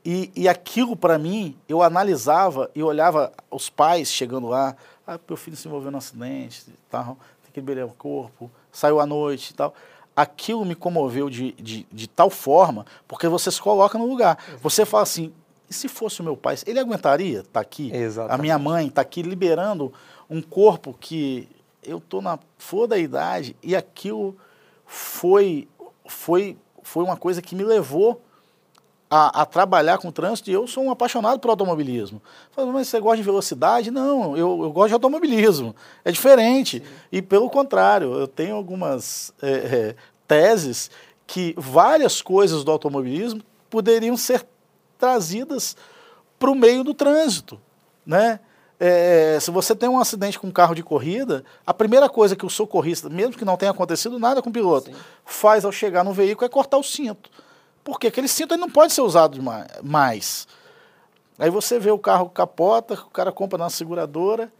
[0.10, 4.74] E, e aquilo, para mim, eu analisava e olhava os pais chegando lá.
[5.06, 9.06] Ah, meu filho se envolveu num acidente tal, tem que liberar o corpo, saiu à
[9.06, 9.76] noite e tal.
[10.16, 14.38] Aquilo me comoveu de, de, de tal forma, porque você se coloca no lugar.
[14.62, 15.34] Você fala assim,
[15.70, 17.92] e se fosse o meu pai, ele aguentaria estar aqui?
[17.92, 18.42] A Exatamente.
[18.42, 19.92] minha mãe está aqui liberando
[20.30, 21.50] um corpo que
[21.84, 24.38] eu estou na flor da idade e aquilo
[24.86, 25.68] foi,
[26.08, 28.22] foi, foi uma coisa que me levou
[29.10, 32.22] a, a trabalhar com trânsito e eu sou um apaixonado por automobilismo.
[32.52, 33.90] Falei, mas você gosta de velocidade?
[33.90, 35.76] Não, eu, eu gosto de automobilismo.
[36.04, 36.84] É diferente.
[37.12, 39.96] E pelo contrário, eu tenho algumas é, é,
[40.28, 40.92] teses
[41.26, 44.46] que várias coisas do automobilismo poderiam ser
[44.98, 45.76] trazidas
[46.38, 47.60] para o meio do trânsito.
[48.06, 48.40] Né?
[48.80, 52.46] É, se você tem um acidente com um carro de corrida, a primeira coisa que
[52.46, 54.98] o socorrista, mesmo que não tenha acontecido nada com o piloto, Sim.
[55.26, 57.30] faz ao chegar no veículo é cortar o cinto.
[57.88, 60.46] Porque aquele cinto não pode ser usado ma- mais.
[61.40, 64.52] Aí você vê o carro capota, o cara compra na seguradora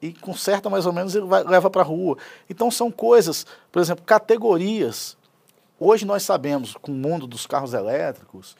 [0.00, 2.16] e conserta mais ou menos e vai- leva para a rua.
[2.48, 5.16] Então são coisas, por exemplo, categorias.
[5.76, 8.56] Hoje nós sabemos, com o mundo dos carros elétricos,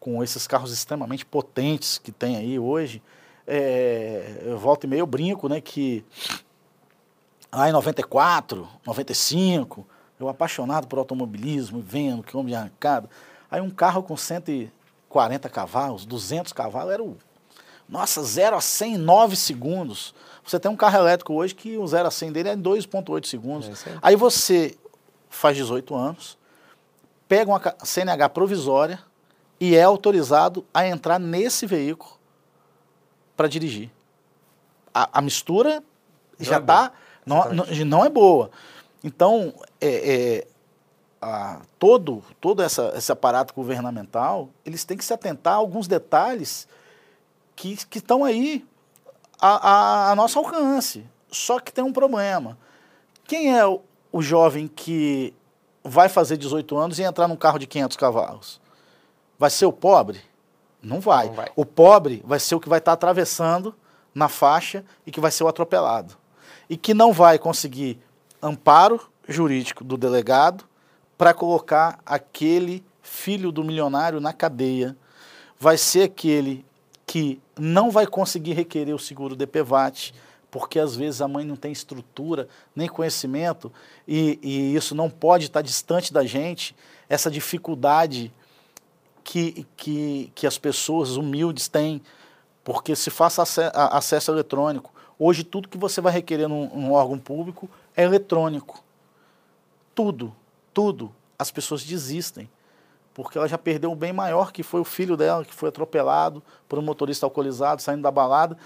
[0.00, 3.00] com esses carros extremamente potentes que tem aí hoje,
[3.46, 6.04] é, volto e meio eu brinco, né, que
[7.52, 9.86] lá em 94, 95,
[10.18, 13.08] eu apaixonado por automobilismo, vendo quilômetro de arrancada,
[13.50, 17.16] aí um carro com 140 cavalos, 200 cavalos, era o...
[17.88, 20.12] Nossa, 0 a 100 em 9 segundos.
[20.44, 23.26] Você tem um carro elétrico hoje que o 0 a 100 dele é em 2,8
[23.26, 23.68] segundos.
[23.86, 23.98] É aí.
[24.02, 24.76] Aí você
[25.30, 26.36] faz 18 anos,
[27.28, 28.98] pega uma CNH provisória
[29.60, 32.12] e é autorizado a entrar nesse veículo
[33.36, 33.90] para dirigir.
[34.92, 35.82] A, a mistura
[36.38, 36.76] Não já é está.
[36.88, 36.92] boa.
[37.24, 38.50] Não, não, não é boa.
[39.04, 40.46] Então, é, é,
[41.26, 46.68] a- todo, todo essa, esse aparato governamental, eles têm que se atentar a alguns detalhes
[47.56, 48.64] que, estão aí
[49.40, 51.04] a, a, a nosso alcance.
[51.30, 52.56] Só que tem um problema.
[53.24, 53.80] Quem é o,
[54.12, 55.34] o jovem que
[55.82, 58.60] vai fazer 18 anos e entrar num carro de 500 cavalos?
[59.38, 60.20] Vai ser o pobre?
[60.80, 61.26] Não vai.
[61.26, 61.50] Não vai.
[61.56, 63.74] O pobre vai ser o que vai estar atravessando
[64.14, 66.16] na faixa e que vai ser o atropelado.
[66.70, 68.00] E que não vai conseguir
[68.40, 70.64] amparo jurídico do delegado
[71.16, 74.96] para colocar aquele filho do milionário na cadeia.
[75.58, 76.64] Vai ser aquele
[77.06, 80.12] que não vai conseguir requerer o seguro DPVAT,
[80.50, 83.72] porque às vezes a mãe não tem estrutura nem conhecimento
[84.06, 86.74] e, e isso não pode estar distante da gente,
[87.08, 88.32] essa dificuldade
[89.22, 92.00] que, que, que as pessoas humildes têm,
[92.62, 93.42] porque se faça
[93.74, 94.92] acesso eletrônico.
[95.18, 98.84] Hoje, tudo que você vai requerer num, num órgão público é eletrônico.
[99.94, 100.34] Tudo,
[100.76, 101.10] tudo.
[101.38, 102.50] As pessoas desistem,
[103.14, 106.42] porque ela já perdeu um bem maior, que foi o filho dela, que foi atropelado
[106.68, 108.58] por um motorista alcoolizado, saindo da balada,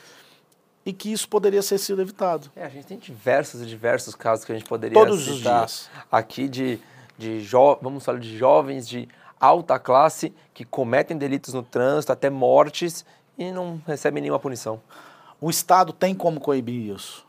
[0.84, 2.50] e que isso poderia ser sido evitado.
[2.56, 5.88] É, a gente tem diversos e diversos casos que a gente poderia Todos os dias.
[6.10, 6.80] aqui de,
[7.16, 12.28] de jo vamos falar de jovens de alta classe que cometem delitos no trânsito, até
[12.28, 13.04] mortes,
[13.38, 14.80] e não recebem nenhuma punição.
[15.40, 17.24] O Estado tem como coibir isso.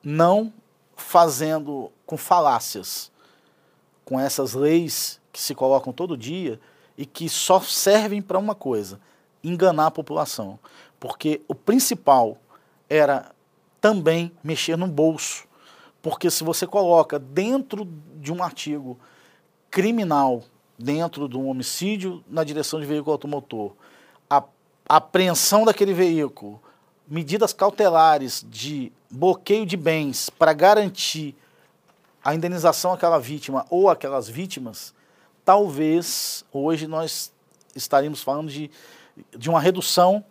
[0.00, 0.52] Não
[0.94, 3.09] fazendo com falácias,
[4.10, 6.60] com essas leis que se colocam todo dia
[6.98, 9.00] e que só servem para uma coisa:
[9.42, 10.58] enganar a população.
[10.98, 12.36] Porque o principal
[12.88, 13.30] era
[13.80, 15.46] também mexer no bolso.
[16.02, 18.98] Porque se você coloca dentro de um artigo
[19.70, 20.42] criminal,
[20.76, 23.74] dentro de um homicídio na direção de veículo automotor,
[24.28, 24.42] a
[24.88, 26.60] apreensão daquele veículo,
[27.06, 31.36] medidas cautelares de bloqueio de bens para garantir
[32.24, 34.94] a indenização àquela vítima ou aquelas vítimas,
[35.44, 37.32] talvez hoje nós
[37.74, 38.70] estaríamos falando de,
[39.36, 40.24] de uma redução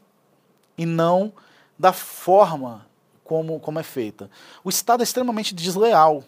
[0.77, 1.33] e não
[1.77, 2.85] da forma
[3.23, 4.29] como, como é feita.
[4.63, 6.23] O Estado é extremamente desleal.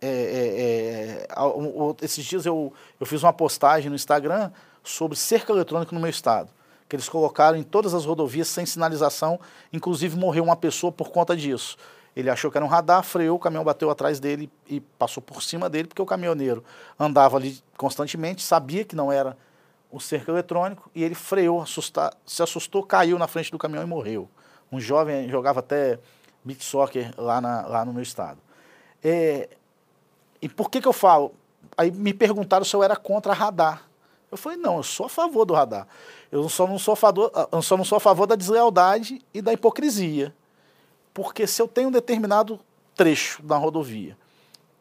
[0.00, 4.50] É, é, é, esses dias eu, eu fiz uma postagem no Instagram
[4.84, 6.50] sobre cerca eletrônica no meu estado,
[6.88, 9.40] que eles colocaram em todas as rodovias sem sinalização,
[9.72, 11.76] inclusive morreu uma pessoa por conta disso.
[12.18, 15.40] Ele achou que era um radar, freou, o caminhão bateu atrás dele e passou por
[15.40, 16.64] cima dele, porque o caminhoneiro
[16.98, 19.38] andava ali constantemente, sabia que não era
[19.88, 24.28] o cerco eletrônico, e ele freou, se assustou, caiu na frente do caminhão e morreu.
[24.72, 26.00] Um jovem jogava até
[26.42, 28.40] beat soccer lá, na, lá no meu estado.
[29.00, 29.48] É,
[30.42, 31.32] e por que, que eu falo?
[31.76, 33.88] Aí me perguntaram se eu era contra radar.
[34.28, 35.86] Eu falei, não, eu sou a favor do radar.
[36.32, 39.40] Eu só não sou a favor, eu só não sou a favor da deslealdade e
[39.40, 40.34] da hipocrisia.
[41.18, 42.60] Porque se eu tenho um determinado
[42.94, 44.16] trecho na rodovia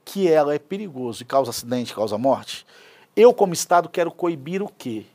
[0.05, 2.63] que ela é perigoso e causa acidente, causa morte,
[3.15, 5.07] eu como Estado quero coibir o quê?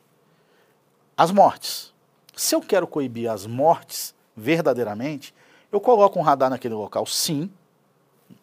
[1.16, 1.94] As mortes.
[2.35, 5.32] Se eu quero coibir as mortes verdadeiramente,
[5.70, 7.48] eu coloco um radar naquele local, sim,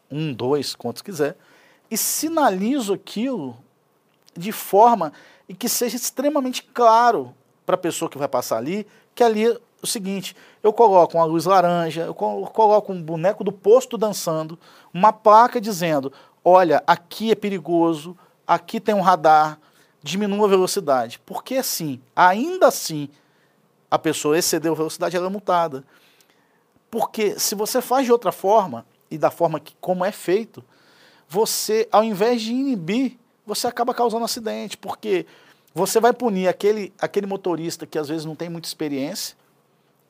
[0.10, 1.36] um, dois, quantos quiser,
[1.92, 3.58] e sinalizo aquilo
[4.38, 5.12] de forma
[5.50, 9.88] e que seja extremamente claro para a pessoa que vai passar ali que ali o
[9.88, 14.58] seguinte: eu coloco uma luz laranja, eu coloco um boneco do posto dançando,
[14.94, 16.12] uma placa dizendo:
[16.44, 19.60] olha, aqui é perigoso, aqui tem um radar,
[20.02, 21.20] diminua a velocidade.
[21.26, 23.10] Porque assim, ainda assim,
[23.90, 25.84] a pessoa excedeu a velocidade, ela é multada.
[26.92, 30.64] Porque se você faz de outra forma, e da forma que como é feito,
[31.28, 35.26] você, ao invés de inibir, você acaba causando acidente, porque
[35.74, 39.36] você vai punir aquele, aquele motorista que às vezes não tem muita experiência,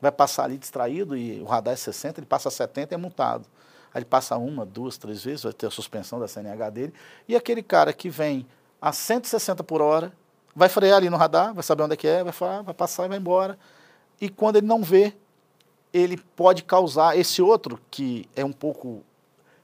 [0.02, 3.46] vai passar ali distraído e o radar é 60, ele passa 70 e é multado.
[3.94, 6.94] Aí ele passa uma, duas, três vezes, vai ter a suspensão da CNH dele.
[7.28, 8.46] E aquele cara que vem
[8.82, 10.14] a 160 por hora,
[10.56, 13.06] vai frear ali no radar, vai saber onde é que é, vai, falar, vai passar
[13.06, 13.58] e vai embora.
[14.22, 15.16] E quando ele não vê,
[15.94, 19.04] ele pode causar esse outro, que é um pouco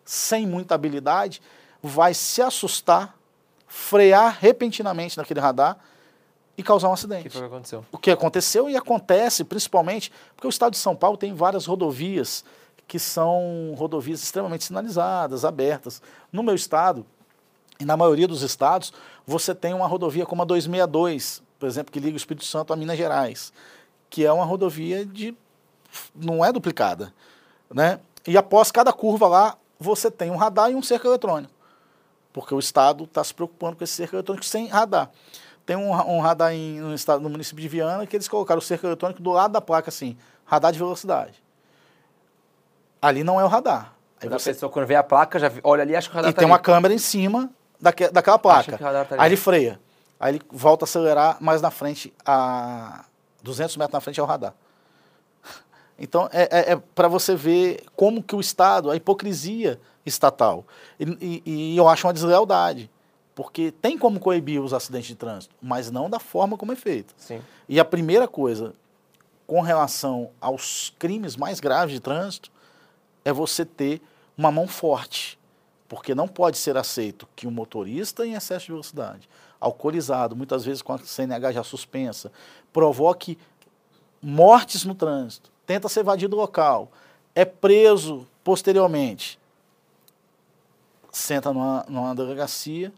[0.03, 1.41] sem muita habilidade,
[1.81, 3.15] vai se assustar,
[3.67, 5.77] frear repentinamente naquele radar
[6.57, 7.27] e causar um acidente.
[7.27, 7.85] O que, que aconteceu?
[7.91, 12.45] O que aconteceu e acontece principalmente porque o estado de São Paulo tem várias rodovias
[12.87, 16.01] que são rodovias extremamente sinalizadas, abertas.
[16.31, 17.05] No meu estado,
[17.79, 18.93] e na maioria dos estados,
[19.25, 22.75] você tem uma rodovia como a 262, por exemplo, que liga o Espírito Santo a
[22.75, 23.51] Minas Gerais,
[24.09, 25.35] que é uma rodovia de
[26.13, 27.13] não é duplicada,
[27.73, 27.99] né?
[28.27, 31.53] E após cada curva lá, você tem um radar e um cerco eletrônico,
[32.33, 35.11] porque o estado está se preocupando com esse cerco eletrônico sem radar.
[35.65, 38.61] Tem um, um radar em, no, estado, no município de Viana que eles colocaram o
[38.61, 41.43] cerco eletrônico do lado da placa, assim, radar de velocidade.
[43.01, 43.93] Ali não é o radar.
[44.21, 44.51] Aí você...
[44.51, 46.39] A pessoa, quando vê a placa, já olha ali acha que o radar E tá
[46.39, 46.51] tem ali.
[46.51, 47.49] uma câmera em cima
[47.79, 48.77] daque, daquela placa.
[48.77, 49.79] Tá aí ele freia.
[50.19, 53.05] Aí ele volta a acelerar mais na frente, a
[53.43, 54.53] 200 metros na frente é o radar.
[55.97, 60.65] Então, é, é, é para você ver como que o Estado, a hipocrisia estatal.
[60.99, 62.91] E, e, e, eu acho uma deslealdade.
[63.35, 67.13] Porque tem como coibir os acidentes de trânsito, mas não da forma como é feito.
[67.17, 67.41] Sim.
[67.67, 68.73] E a primeira coisa,
[69.45, 72.49] com relação aos crimes mais graves de trânsito,
[73.23, 74.01] é você ter
[74.37, 75.37] uma mão forte.
[75.87, 80.81] Porque não pode ser aceito que um motorista em excesso de velocidade, alcoolizado, muitas vezes
[80.81, 82.31] com a CNH já suspensa,
[82.71, 83.37] provoque
[84.21, 86.91] mortes no trânsito tenta se evadir do local,
[87.33, 89.39] é preso posteriormente,
[91.11, 92.93] senta numa, numa delegacia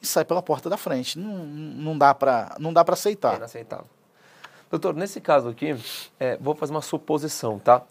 [0.00, 1.18] e sai pela porta da frente.
[1.18, 2.56] Não, não dá para
[2.92, 3.34] aceitar.
[3.34, 3.86] É inaceitável.
[4.70, 5.74] Doutor, nesse caso aqui,
[6.20, 7.82] é, vou fazer uma suposição, tá?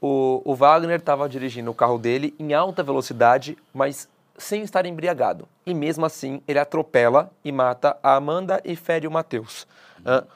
[0.00, 5.48] O, o Wagner estava dirigindo o carro dele em alta velocidade, mas sem estar embriagado.
[5.64, 9.66] E mesmo assim, ele atropela e mata a Amanda e fere o Matheus.
[10.00, 10.26] Uh,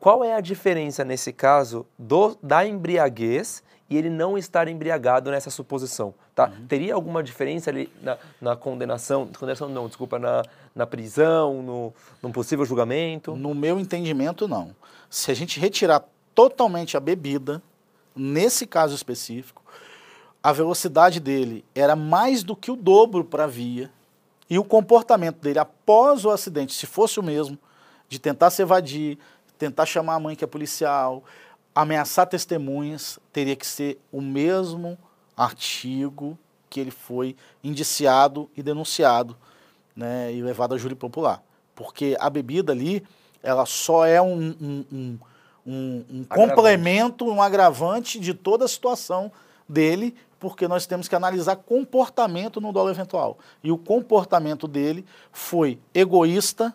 [0.00, 5.50] qual é a diferença nesse caso do, da embriaguez e ele não estar embriagado nessa
[5.50, 6.14] suposição?
[6.34, 6.46] Tá?
[6.48, 6.66] Uhum.
[6.66, 9.26] Teria alguma diferença ali na, na, condenação?
[9.26, 10.42] Condenação não, desculpa, na,
[10.74, 13.36] na prisão, no, num possível julgamento?
[13.36, 14.74] No meu entendimento, não.
[15.10, 16.02] Se a gente retirar
[16.34, 17.62] totalmente a bebida,
[18.16, 19.62] nesse caso específico,
[20.42, 23.90] a velocidade dele era mais do que o dobro para a via
[24.48, 27.58] e o comportamento dele após o acidente, se fosse o mesmo,
[28.08, 29.18] de tentar se evadir,
[29.58, 31.22] tentar chamar a mãe que é policial,
[31.74, 34.98] ameaçar testemunhas, teria que ser o mesmo
[35.36, 39.36] artigo que ele foi indiciado e denunciado
[39.94, 41.42] né, e levado a júri popular.
[41.74, 43.02] Porque a bebida ali,
[43.42, 45.18] ela só é um, um, um,
[45.66, 49.30] um, um complemento, um agravante de toda a situação
[49.68, 53.38] dele, porque nós temos que analisar comportamento no dolo eventual.
[53.62, 56.74] E o comportamento dele foi egoísta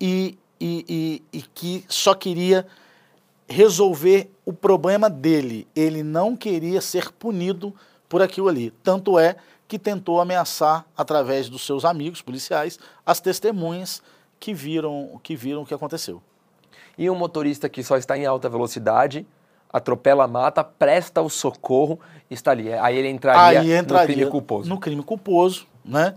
[0.00, 2.66] e e, e, e que só queria
[3.48, 5.66] resolver o problema dele.
[5.74, 7.74] Ele não queria ser punido
[8.08, 8.70] por aquilo ali.
[8.82, 9.36] Tanto é
[9.68, 14.02] que tentou ameaçar, através dos seus amigos policiais, as testemunhas
[14.38, 16.22] que viram, que viram o que aconteceu.
[16.96, 19.26] E um motorista que só está em alta velocidade,
[19.72, 21.98] atropela a mata, presta o socorro,
[22.30, 22.72] está ali.
[22.72, 24.68] Aí ele entraria, Aí entraria no crime culposo.
[24.68, 26.14] No crime culposo, né?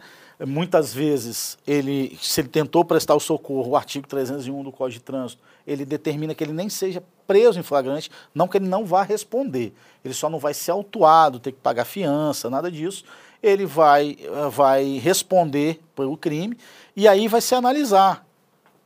[0.47, 5.03] Muitas vezes, ele, se ele tentou prestar o socorro, o artigo 301 do Código de
[5.03, 9.03] Trânsito, ele determina que ele nem seja preso em flagrante, não que ele não vá
[9.03, 9.71] responder.
[10.03, 13.03] Ele só não vai ser autuado, ter que pagar fiança, nada disso.
[13.41, 16.57] Ele vai, eh, vai responder pelo crime
[16.95, 18.25] e aí vai se analisar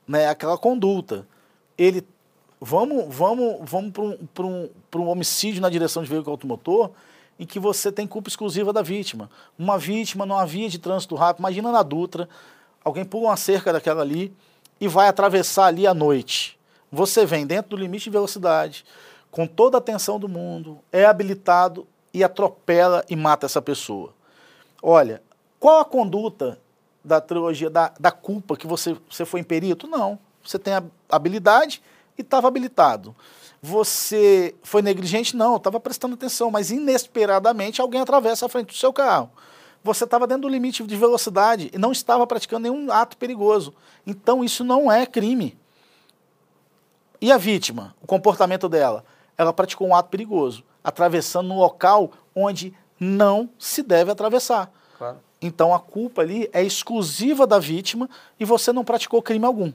[0.05, 1.25] né, aquela conduta.
[1.77, 2.05] Ele
[2.59, 3.93] vamos, vamos, vamos
[4.33, 6.91] para um, um, um homicídio na direção de veículo automotor
[7.39, 9.29] em que você tem culpa exclusiva da vítima.
[9.57, 12.27] Uma vítima numa via de trânsito rápido, imagina na Dutra,
[12.83, 14.33] alguém pula uma cerca daquela ali
[14.81, 16.59] e vai atravessar ali à noite.
[16.95, 18.85] Você vem dentro do limite de velocidade,
[19.31, 24.13] com toda a atenção do mundo, é habilitado e atropela e mata essa pessoa.
[24.79, 25.19] Olha,
[25.59, 26.59] qual a conduta
[27.03, 29.87] da trilogia da, da culpa que você, você foi em perito?
[29.87, 30.19] Não.
[30.43, 30.75] Você tem
[31.09, 31.81] habilidade
[32.15, 33.15] e estava habilitado.
[33.59, 35.35] Você foi negligente?
[35.35, 39.31] Não, estava prestando atenção, mas inesperadamente alguém atravessa a frente do seu carro.
[39.83, 43.73] Você estava dentro do limite de velocidade e não estava praticando nenhum ato perigoso.
[44.05, 45.57] Então isso não é crime.
[47.23, 49.05] E a vítima, o comportamento dela?
[49.37, 54.69] Ela praticou um ato perigoso, atravessando um local onde não se deve atravessar.
[54.97, 55.19] Claro.
[55.41, 59.71] Então a culpa ali é exclusiva da vítima e você não praticou crime algum.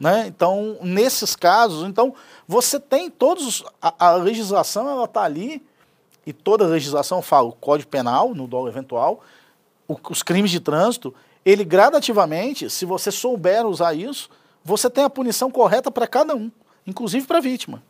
[0.00, 0.26] Né?
[0.26, 2.14] Então, nesses casos, então
[2.48, 5.62] você tem todos a, a legislação ela está ali
[6.24, 9.20] e toda a legislação fala o Código Penal no dolo eventual,
[9.86, 14.30] o, os crimes de trânsito, ele gradativamente, se você souber usar isso,
[14.64, 16.50] você tem a punição correta para cada um,
[16.86, 17.82] inclusive para a vítima.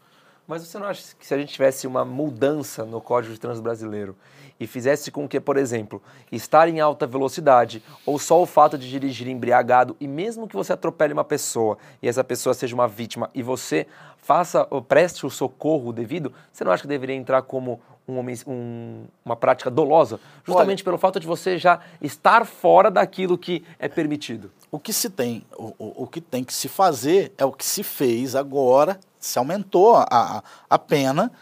[0.46, 3.64] Mas você não acha que se a gente tivesse uma mudança no Código de Trânsito
[3.64, 4.16] Brasileiro
[4.60, 8.88] e fizesse com que, por exemplo, estar em alta velocidade ou só o fato de
[8.88, 13.28] dirigir embriagado e mesmo que você atropele uma pessoa e essa pessoa seja uma vítima
[13.34, 13.88] e você
[14.18, 19.36] faça preste o socorro devido, você não acha que deveria entrar como um, um, uma
[19.36, 24.50] prática dolosa, justamente Olha, pelo fato de você já estar fora daquilo que é permitido?
[24.70, 27.64] O que se tem, o, o, o que tem que se fazer é o que
[27.64, 31.32] se fez agora se aumentou a, a pena,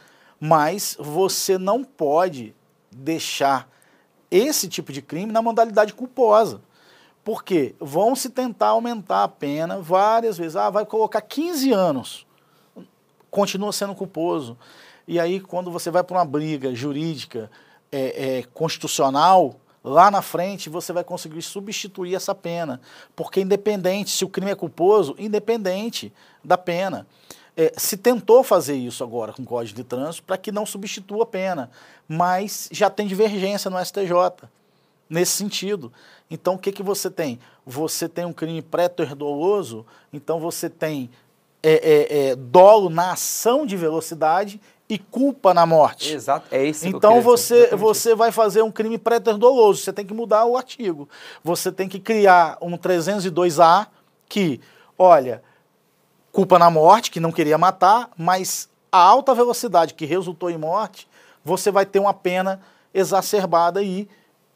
[0.41, 2.55] mas você não pode
[2.91, 3.69] deixar
[4.31, 6.61] esse tipo de crime na modalidade culposa.
[7.23, 10.57] Porque vão se tentar aumentar a pena várias vezes.
[10.57, 12.27] Ah, vai colocar 15 anos.
[13.31, 14.59] Continua sendo culposo.
[15.07, 17.51] E aí, quando você vai para uma briga jurídica
[17.93, 22.81] é, é, constitucional, lá na frente você vai conseguir substituir essa pena.
[23.15, 27.07] Porque independente, se o crime é culposo, independente da pena.
[27.57, 31.23] É, se tentou fazer isso agora com o Código de Trânsito para que não substitua
[31.23, 31.71] a pena,
[32.09, 34.49] mas já tem divergência no STJ
[35.09, 35.93] nesse sentido.
[36.29, 37.39] Então, o que, que você tem?
[37.65, 41.11] Você tem um crime pré-doloso, então você tem
[41.63, 46.13] é, é, é, dolo na ação de velocidade e culpa na morte.
[46.13, 50.45] Exato, é esse Então você, você vai fazer um crime pré-doloso, você tem que mudar
[50.45, 51.09] o artigo.
[51.43, 53.87] Você tem que criar um 302A
[54.29, 54.61] que,
[54.99, 55.43] olha,
[56.31, 61.09] culpa na morte, que não queria matar, mas a alta velocidade que resultou em morte,
[61.45, 62.61] você vai ter uma pena
[62.93, 64.09] exacerbada aí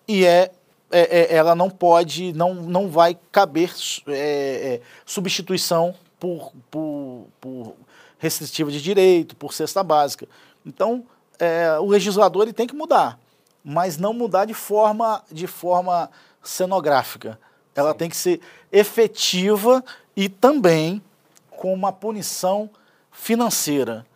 [0.06, 0.50] e é,
[0.90, 3.72] é, é ela não pode, não, não vai caber
[4.06, 7.74] é, é, substituição por, por, por
[8.18, 10.28] restritiva de direito, por cesta básica.
[10.66, 11.04] Então,
[11.38, 13.18] é, o legislador ele tem que mudar,
[13.64, 16.10] mas não mudar de forma, de forma
[16.42, 17.38] cenográfica.
[17.74, 17.98] Ela Sim.
[17.98, 18.40] tem que ser
[18.72, 19.84] efetiva
[20.16, 21.02] e também
[21.50, 22.68] com uma punição
[23.10, 24.06] financeira.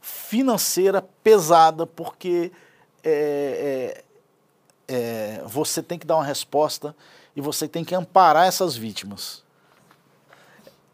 [0.00, 2.52] Financeira pesada, porque
[3.02, 4.02] é,
[4.88, 6.94] é, é, você tem que dar uma resposta
[7.34, 9.44] e você tem que amparar essas vítimas.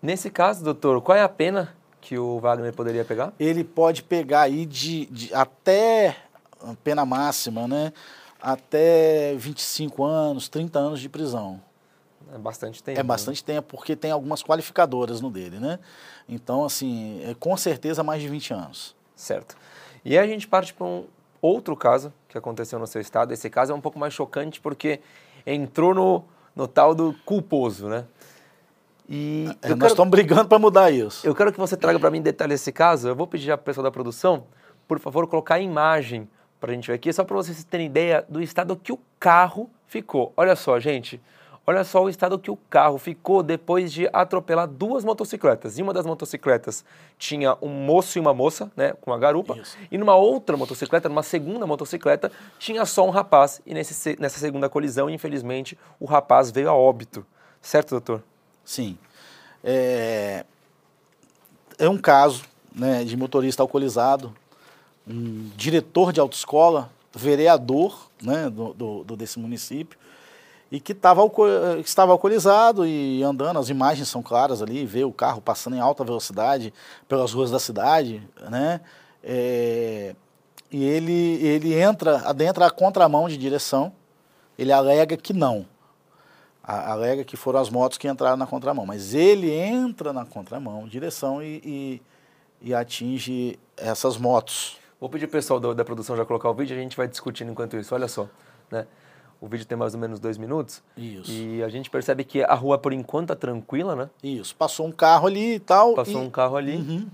[0.01, 3.33] Nesse caso, doutor, qual é a pena que o Wagner poderia pegar?
[3.39, 6.17] Ele pode pegar aí de, de até
[6.83, 7.93] pena máxima, né?
[8.41, 11.63] Até 25 anos, 30 anos de prisão.
[12.35, 12.99] É bastante tempo.
[12.99, 13.07] É né?
[13.07, 13.55] bastante né?
[13.55, 15.79] tempo, porque tem algumas qualificadoras no dele, né?
[16.29, 18.97] Então, assim, é com certeza mais de 20 anos.
[19.15, 19.57] Certo.
[20.05, 21.05] E aí a gente parte para um
[21.41, 23.33] outro caso que aconteceu no seu estado.
[23.33, 25.01] Esse caso é um pouco mais chocante porque
[25.47, 26.25] entrou no,
[26.57, 28.05] no tal do culposo, né?
[29.09, 31.27] E é, nós quero, estamos brigando para mudar isso.
[31.27, 33.09] Eu quero que você traga para mim detalhes desse caso.
[33.09, 34.45] Eu vou pedir à pessoa da produção,
[34.89, 36.29] por favor, colocar a imagem
[36.61, 39.69] para a gente ver aqui, só para vocês terem ideia do estado que o carro
[39.87, 40.33] ficou.
[40.37, 41.21] Olha só, gente.
[41.65, 45.79] Olha só o estado que o carro ficou depois de atropelar duas motocicletas.
[45.79, 46.85] Em uma das motocicletas
[47.17, 49.57] tinha um moço e uma moça, né, com uma garupa.
[49.57, 49.77] Isso.
[49.91, 53.61] E numa outra motocicleta, numa segunda motocicleta, tinha só um rapaz.
[53.65, 57.25] E nesse, se- nessa segunda colisão, infelizmente, o rapaz veio a óbito.
[57.61, 58.25] Certo, doutor?
[58.65, 58.97] Sim.
[59.65, 60.45] É,
[61.79, 62.43] é um caso
[62.75, 64.33] né, de motorista alcoolizado,
[65.07, 68.73] um diretor de autoescola, vereador né, do,
[69.05, 69.99] do- desse município,
[70.71, 71.47] e que tava, alco-
[71.85, 76.03] estava alcoolizado e andando, as imagens são claras ali, vê o carro passando em alta
[76.03, 76.73] velocidade
[77.07, 78.81] pelas ruas da cidade, né?
[79.23, 80.15] É,
[80.71, 81.13] e ele,
[81.45, 83.93] ele entra, adentra a contramão de direção,
[84.59, 85.67] ele alega que não,
[86.63, 90.87] a- alega que foram as motos que entraram na contramão, mas ele entra na contramão,
[90.87, 92.03] direção e, e,
[92.71, 94.79] e atinge essas motos.
[95.01, 97.09] Vou pedir pro pessoal do- da produção já colocar o vídeo e a gente vai
[97.09, 97.95] discutindo enquanto isso.
[97.95, 98.29] Olha só,
[98.71, 98.87] né?
[99.41, 100.81] O vídeo tem mais ou menos dois minutos.
[100.97, 101.33] Isso.
[101.33, 104.09] E a gente percebe que a rua, por enquanto, tá tranquila, né?
[104.23, 105.95] Isso, passou um carro ali e tal.
[105.95, 106.77] Passou e um carro ali.
[106.77, 107.09] Uhum.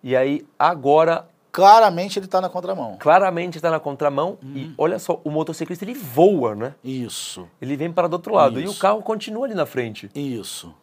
[0.00, 2.96] E aí, agora, Claramente ele está na contramão.
[2.98, 4.36] claramente está na contramão.
[4.42, 4.56] Uhum.
[4.56, 6.74] E olha só, o motociclista, ele voa, né?
[6.82, 8.58] Isso, Ele vem para do outro lado.
[8.60, 8.80] E o Isso.
[8.80, 10.10] carro continua ali na frente.
[10.16, 10.74] isso,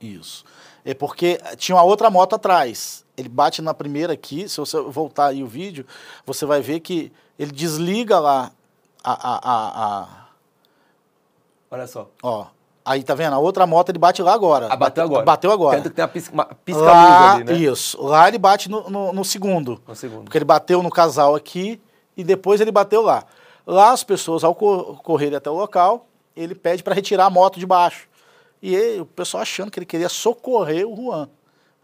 [0.00, 0.44] isso.
[0.84, 3.04] É porque tinha uma outra moto atrás.
[3.16, 5.86] Ele bate na primeira aqui, se você voltar aí o vídeo,
[6.26, 8.50] você vai ver que ele desliga lá
[9.04, 10.26] a, a, a, a-
[11.70, 12.10] Olha só.
[12.20, 12.46] ó,
[12.86, 13.34] aí tá vendo?
[13.34, 14.68] A outra moto ele bate lá agora.
[14.70, 15.24] Ah, bateu agora.
[15.24, 15.76] Bateu agora.
[15.78, 17.52] Tanto que tem a pisca- uma pisca-luz lá, ali, né?
[17.54, 18.00] Isso.
[18.02, 19.80] Lá ele bate no, no, no segundo.
[19.86, 20.24] No segundo.
[20.24, 21.80] Porque ele bateu no casal aqui
[22.16, 23.24] e depois ele bateu lá.
[23.66, 26.06] Lá as pessoas, ao co- correrem até o local,
[26.36, 28.08] ele pede para retirar a moto de baixo.
[28.62, 31.28] E ele- o pessoal achando que ele queria socorrer o Juan.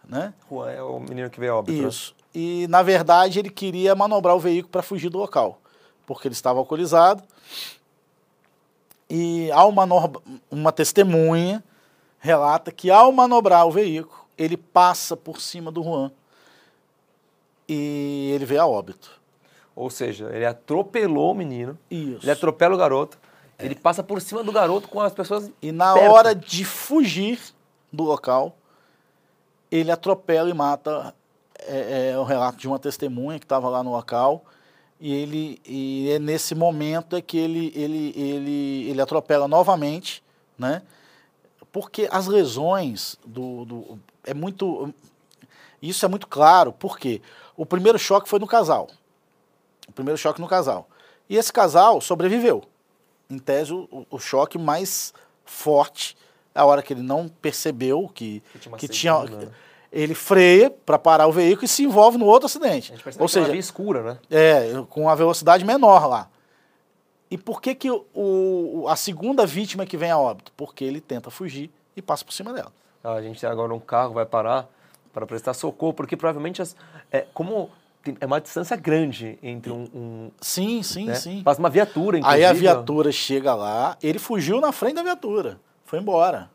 [0.08, 0.32] Né?
[0.50, 1.80] Juan é o menino que veio a óbito.
[1.82, 1.88] né?
[1.88, 2.14] Isso.
[2.34, 5.58] E, na verdade, ele queria manobrar o veículo para fugir do local.
[6.06, 7.22] Porque ele estava alcoolizado.
[9.14, 11.62] E ao manobra, uma testemunha
[12.18, 16.10] relata que ao manobrar o veículo, ele passa por cima do Juan.
[17.68, 19.20] E ele veio a óbito.
[19.76, 21.78] Ou seja, ele atropelou o menino.
[21.90, 22.24] Isso.
[22.24, 23.18] Ele atropela o garoto.
[23.58, 25.50] Ele passa por cima do garoto com as pessoas.
[25.60, 26.10] E na perto.
[26.10, 27.38] hora de fugir
[27.92, 28.56] do local,
[29.70, 31.14] ele atropela e mata.
[31.58, 34.42] É, é o relato de uma testemunha que estava lá no local.
[35.04, 40.22] E, ele, e é nesse momento é que ele, ele, ele, ele atropela novamente,
[40.56, 40.80] né?
[41.72, 43.98] Porque as lesões do, do.
[44.22, 44.94] É muito.
[45.82, 47.20] Isso é muito claro, porque
[47.56, 48.88] o primeiro choque foi no casal.
[49.88, 50.88] O primeiro choque no casal.
[51.28, 52.62] E esse casal sobreviveu
[53.28, 55.12] em tese, o, o choque mais
[55.44, 56.16] forte,
[56.54, 59.52] a hora que ele não percebeu que, Que tinha que tinha.
[59.92, 62.92] Ele freia para parar o veículo e se envolve no outro acidente.
[62.92, 64.18] A gente Ou é uma seja, via escura, né?
[64.30, 66.28] é, com a velocidade menor lá.
[67.30, 70.52] E por que, que o, a segunda vítima que vem a óbito?
[70.56, 72.72] Porque ele tenta fugir e passa por cima dela.
[73.04, 74.68] A gente agora um carro vai parar
[75.12, 76.74] para prestar socorro, porque provavelmente as,
[77.10, 77.70] é, como
[78.02, 81.14] tem- é uma distância grande entre um, um Sim, sim, né?
[81.16, 81.42] sim.
[81.42, 82.44] passa uma viatura, inclusive.
[82.44, 86.50] Aí a viatura chega lá, ele fugiu na frente da viatura, foi embora.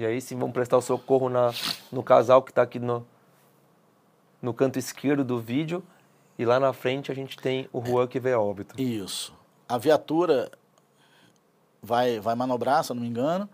[0.00, 1.52] E aí sim vamos prestar o socorro na,
[1.92, 3.06] no casal que está aqui no,
[4.40, 5.84] no canto esquerdo do vídeo.
[6.38, 8.80] E lá na frente a gente tem o Juan que veio a óbito.
[8.80, 9.30] Isso.
[9.68, 10.50] A viatura
[11.82, 13.46] vai, vai manobrar, se eu não me engano.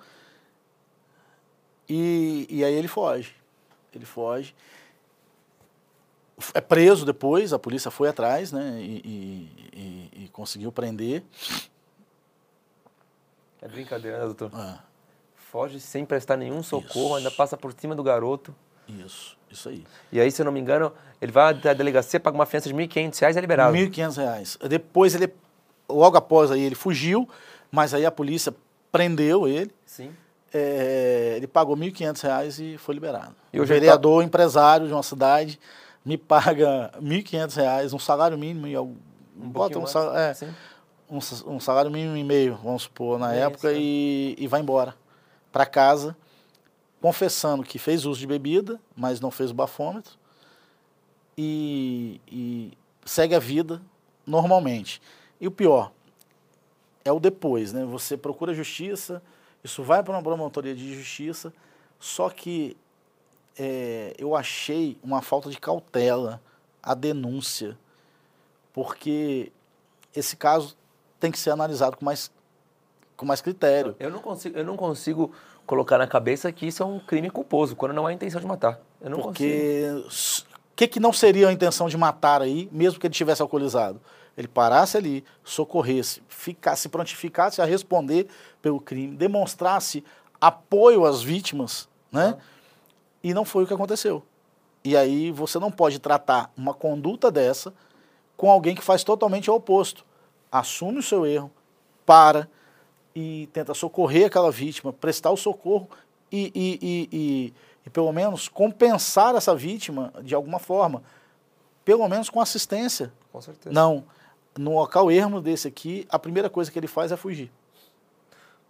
[1.88, 3.34] E, e aí ele foge.
[3.92, 4.54] Ele foge.
[6.54, 8.78] É preso depois, a polícia foi atrás, né?
[8.80, 9.02] E,
[9.72, 11.24] e- e- conseguiu prender.
[13.60, 14.50] É brincadeira, né, doutor?
[14.54, 14.84] Ah,
[15.56, 17.14] Foge sem prestar nenhum socorro, Isso.
[17.16, 18.54] ainda passa por cima do garoto.
[18.86, 19.84] isso, isso aí.
[20.12, 22.68] E aí, se eu não me engano, ele vai até a delegacia, paga uma fiança
[22.68, 23.74] de 1.500 reais e é liberado.
[23.74, 24.58] 1.500 reais.
[24.68, 25.32] Depois ele,
[25.88, 27.26] logo após aí ele fugiu,
[27.72, 28.54] mas aí a polícia
[28.92, 29.70] prendeu ele.
[29.86, 30.10] Sim.
[30.52, 33.34] É, ele pagou 1.500 reais e foi liberado.
[33.50, 35.58] E o ele vereador, empresário de uma cidade,
[36.04, 38.94] me paga 1.500 reais, um salário mínimo, e Um
[39.34, 40.36] bota um, mais, sal- é,
[41.10, 44.60] um, sa- salário mínimo e meio, vamos supor, na É época, isso, e, e vai
[44.60, 44.94] embora
[45.56, 46.14] para casa,
[47.00, 50.18] confessando que fez uso de bebida, mas não fez o bafômetro,
[51.34, 52.76] e, e
[53.06, 53.80] segue a vida
[54.26, 55.00] normalmente.
[55.40, 55.92] E o pior
[57.06, 57.86] é o depois, né?
[57.86, 59.22] Você procura justiça,
[59.64, 61.54] isso vai para uma promotoria de justiça,
[61.98, 62.76] só que
[63.58, 66.38] é, eu achei uma falta de cautela
[66.82, 67.78] a denúncia,
[68.74, 69.50] porque
[70.14, 70.76] esse caso
[71.18, 72.30] tem que ser analisado com mais,
[73.16, 73.96] com mais critério.
[73.98, 75.32] Eu não, consigo, eu não consigo
[75.66, 78.78] colocar na cabeça que isso é um crime culposo, quando não há intenção de matar.
[79.00, 79.32] Eu não consigo.
[79.32, 80.44] Porque s-
[80.74, 84.00] que, que não seria a intenção de matar aí, mesmo que ele estivesse alcoolizado?
[84.36, 88.26] Ele parasse ali, socorresse, ficasse, prontificasse a responder
[88.60, 90.04] pelo crime, demonstrasse
[90.38, 92.36] apoio às vítimas, né?
[93.24, 94.22] E não foi o que aconteceu.
[94.84, 97.72] E aí você não pode tratar uma conduta dessa
[98.36, 100.04] com alguém que faz totalmente o oposto.
[100.52, 101.50] Assume o seu erro,
[102.04, 102.46] para
[103.16, 105.88] e tenta socorrer aquela vítima, prestar o socorro
[106.30, 106.78] e, e,
[107.10, 107.54] e,
[107.86, 111.02] e, pelo menos compensar essa vítima de alguma forma,
[111.82, 113.10] pelo menos com assistência.
[113.32, 113.74] Com certeza.
[113.74, 114.04] Não,
[114.58, 117.50] no local ermo desse aqui, a primeira coisa que ele faz é fugir.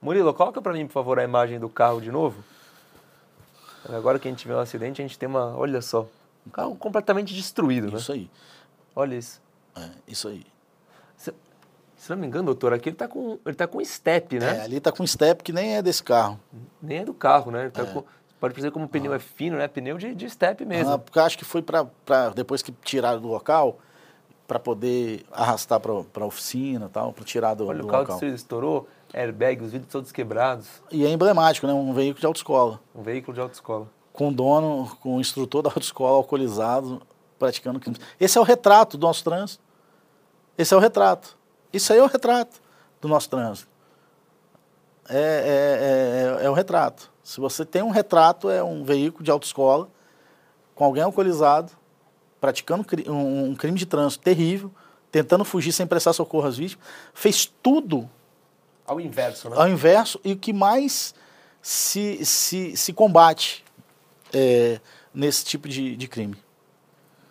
[0.01, 2.45] Murilo, coloca para mim, por favor, a imagem do carro de novo.
[3.89, 5.57] Agora que a gente vê um acidente, a gente tem uma.
[5.57, 6.07] Olha só.
[6.47, 7.99] Um carro completamente destruído, né?
[7.99, 8.31] Isso aí.
[8.95, 9.41] Olha isso.
[9.77, 10.47] É, isso aí.
[11.97, 14.59] Se, não me engano, doutor, aqui ele tá com, ele tá com step, né?
[14.59, 16.39] É, ali tá com step que nem é desse carro.
[16.81, 17.63] Nem é do carro, né?
[17.63, 17.87] Ele tá É.
[17.87, 18.05] com-
[18.39, 19.67] pode dizer como o pneu é fino, né?
[19.67, 20.93] Pneu de, de step mesmo.
[20.93, 21.87] Ah, porque acho que foi para
[22.35, 23.79] depois que tiraram do local,
[24.47, 28.03] para poder arrastar para a oficina e tal, para tirar do, Olha, do o carro
[28.03, 28.15] local.
[28.17, 30.69] destruído, estourou, airbag, os vidros todos quebrados.
[30.93, 31.73] E é emblemático, né?
[31.73, 32.79] Um veículo de autoescola.
[32.95, 33.89] Um veículo de autoescola.
[34.13, 37.03] Com o dono, com o instrutor da autoescola alcoolizado,
[37.39, 37.97] praticando crime.
[38.21, 39.63] Esse é o retrato do nosso trânsito.
[40.57, 41.36] Esse é o retrato.
[41.77, 42.61] Isso aí é o retrato
[43.01, 43.69] do nosso trânsito.
[45.09, 47.13] É, é, é, é o retrato.
[47.23, 49.89] Se você tem um retrato, é um veículo de autoescola
[50.75, 51.73] com alguém alcoolizado,
[52.41, 54.71] praticando um, um crime de trânsito terrível,
[55.11, 58.09] tentando fugir sem prestar socorro às vítimas, fez tudo
[58.87, 59.57] Ao inverso, né?
[59.57, 61.15] ao inverso e o que mais
[61.63, 63.65] se, se, se combate
[64.33, 64.81] é,
[65.13, 66.37] nesse tipo de, de crime.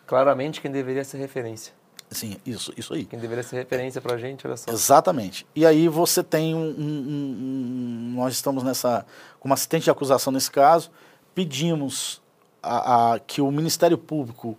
[0.07, 1.73] Claramente quem deveria ser referência.
[2.12, 3.06] Sim, isso, isso aí.
[3.06, 4.72] Quem deveria ser referência pra gente, olha só.
[4.72, 5.45] Exatamente.
[5.56, 9.06] E aí você tem um, um- um- um- Nós estamos nessa.
[9.39, 10.89] como assistente de acusação nesse caso,
[11.34, 12.22] pedimos
[12.64, 14.56] a, a- que o Ministério Público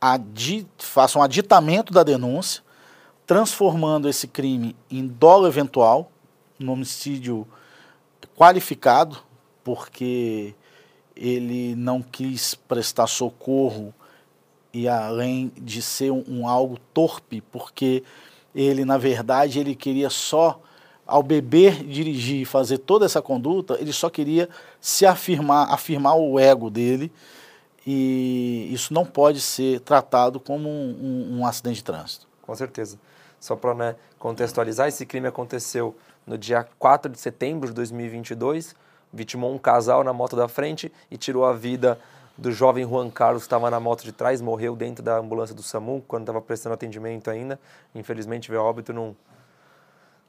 [0.00, 2.62] adi, faça um aditamento da denúncia,
[3.26, 6.10] transformando esse crime em dolo eventual,
[6.60, 7.46] um homicídio
[8.36, 9.18] qualificado,
[9.62, 10.54] porque
[11.16, 13.94] ele não quis prestar socorro
[14.74, 18.02] e além de ser um, um algo torpe, porque
[18.54, 20.60] ele na verdade ele queria só
[21.06, 24.48] ao beber, dirigir e fazer toda essa conduta, ele só queria
[24.80, 27.12] se afirmar, afirmar o ego dele
[27.86, 32.26] e isso não pode ser tratado como um, um- um acidente de trânsito.
[32.42, 32.98] Com certeza.
[33.38, 35.94] Só para né, contextualizar, esse crime aconteceu
[36.26, 38.74] no dia 4 de setembro de 2022,
[39.12, 41.98] vitimou um casal na moto da frente e tirou a vida
[42.36, 45.62] do jovem Juan Carlos que estava na moto de trás, morreu dentro da ambulância do
[45.62, 47.58] SAMU quando estava prestando atendimento ainda.
[47.94, 49.16] Infelizmente veio óbito não,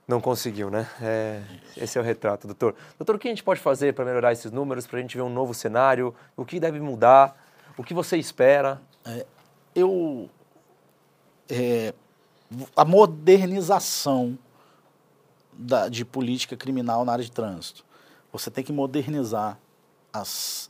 [0.08, 0.88] não conseguiu, né?
[1.02, 1.42] É,
[1.78, 2.76] esse é o retrato, doutor.
[3.00, 5.24] Doutor, o que a gente pode fazer para melhorar esses números, para a gente ver
[5.24, 6.14] um novo cenário?
[6.38, 7.36] O que deve mudar?
[7.78, 8.82] O que você espera?
[9.76, 10.30] eu
[11.50, 11.94] é,
[12.76, 14.38] a modernização
[15.52, 17.84] da- de política criminal na área de trânsito.
[18.32, 19.58] Você tem que modernizar
[20.12, 20.70] as,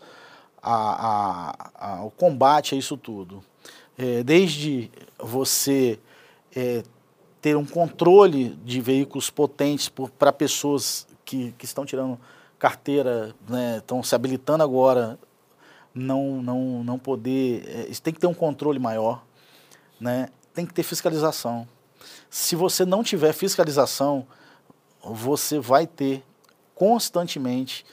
[0.73, 3.43] a- a- a- o combate a isso tudo.
[3.97, 5.99] É, desde você
[6.55, 6.83] é,
[7.41, 12.19] ter um controle de veículos potentes para pessoas que, que estão tirando
[12.57, 15.19] carteira, né, estão se habilitando agora
[15.93, 17.63] não, não, não poder.
[17.67, 19.23] É, tem que ter um controle maior,
[19.99, 20.29] né?
[20.53, 21.67] tem que ter fiscalização.
[22.29, 24.25] Se você não tiver fiscalização,
[25.03, 26.23] você vai ter
[26.73, 27.85] constantemente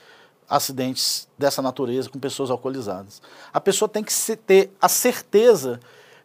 [0.55, 3.21] acidentes dessa natureza com pessoas alcoolizadas.
[3.51, 5.79] A pessoa tem que ter a certeza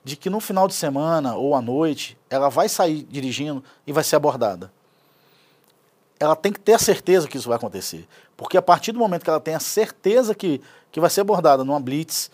[0.05, 4.05] de que no final de semana ou à noite ela vai sair dirigindo e vai
[4.05, 4.71] ser abordada
[6.21, 8.07] ela tem que ter a certeza que isso vai acontecer.
[8.37, 10.61] Porque a partir do momento que ela tem a certeza que,
[10.91, 12.31] que vai ser abordada numa blitz,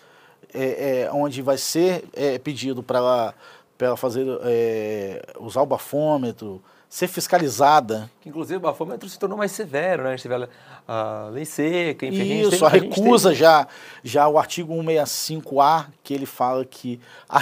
[0.53, 3.34] é, é, onde vai ser é, pedido para ela,
[3.78, 6.62] ela fazer, é, usar o bafômetro,
[6.95, 8.09] ser fiscalizada.
[8.20, 10.11] Que, inclusive o bafômetro se tornou mais severo, né?
[10.11, 10.49] A gente teve a,
[10.86, 12.40] a lei seca, enfim.
[12.42, 13.66] Isso, teve- a gente recusa teve- já,
[14.05, 17.40] já o artigo 165A, que ele fala que a,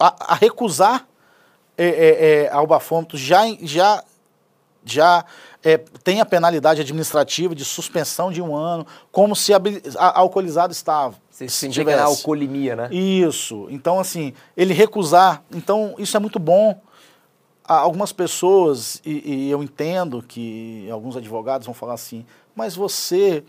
[0.00, 1.06] a- a recusar
[1.76, 4.02] é, é, é, ao bafômetro já, já,
[4.84, 5.24] já
[5.62, 9.60] é, tem a penalidade administrativa de suspensão de um ano, como se a,
[9.96, 11.14] a, alcoolizado estava.
[11.30, 12.02] Se se tivesse.
[12.02, 12.88] alcoolimia, né?
[12.90, 13.68] Isso.
[13.70, 15.44] Então, assim, ele recusar.
[15.54, 16.80] Então, isso é muito bom.
[17.68, 22.24] Algumas pessoas, e, e eu entendo que alguns advogados vão falar assim,
[22.56, 23.44] mas você,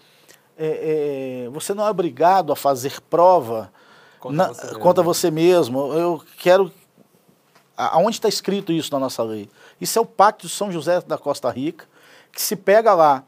[0.58, 3.72] é, é, você não é obrigado a fazer prova
[4.20, 4.80] Contra na- você mesmo.
[4.82, 5.94] contra você mesmo.
[5.94, 6.70] Eu quero.
[7.78, 9.50] Aonde está escrito isso na nossa lei?
[9.80, 11.86] Isso é o Pacto de São José da Costa Rica,
[12.34, 13.24] que se pega lá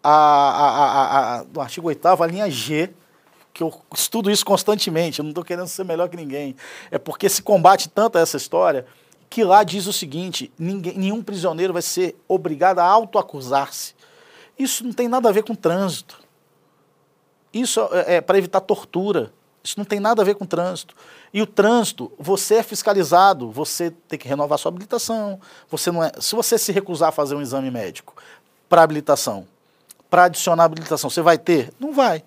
[0.00, 2.90] a, a, a- no artigo 8 a linha G,
[3.52, 6.54] que eu estudo isso constantemente, eu não estou querendo ser melhor que ninguém.
[6.88, 8.86] É porque se combate tanto essa história
[9.28, 13.94] que lá diz o seguinte: ninguém, nenhum prisioneiro vai ser obrigado a autoacusar-se.
[14.58, 16.18] Isso não tem nada a ver com trânsito.
[17.52, 19.32] Isso é, é para evitar tortura.
[19.62, 20.94] Isso não tem nada a ver com trânsito.
[21.34, 25.40] E o trânsito, você é fiscalizado, você tem que renovar sua habilitação.
[25.68, 28.14] Você não é, se você se recusar a fazer um exame médico
[28.68, 29.46] para habilitação,
[30.08, 31.72] para adicionar habilitação, você vai ter?
[31.80, 32.22] Não vai.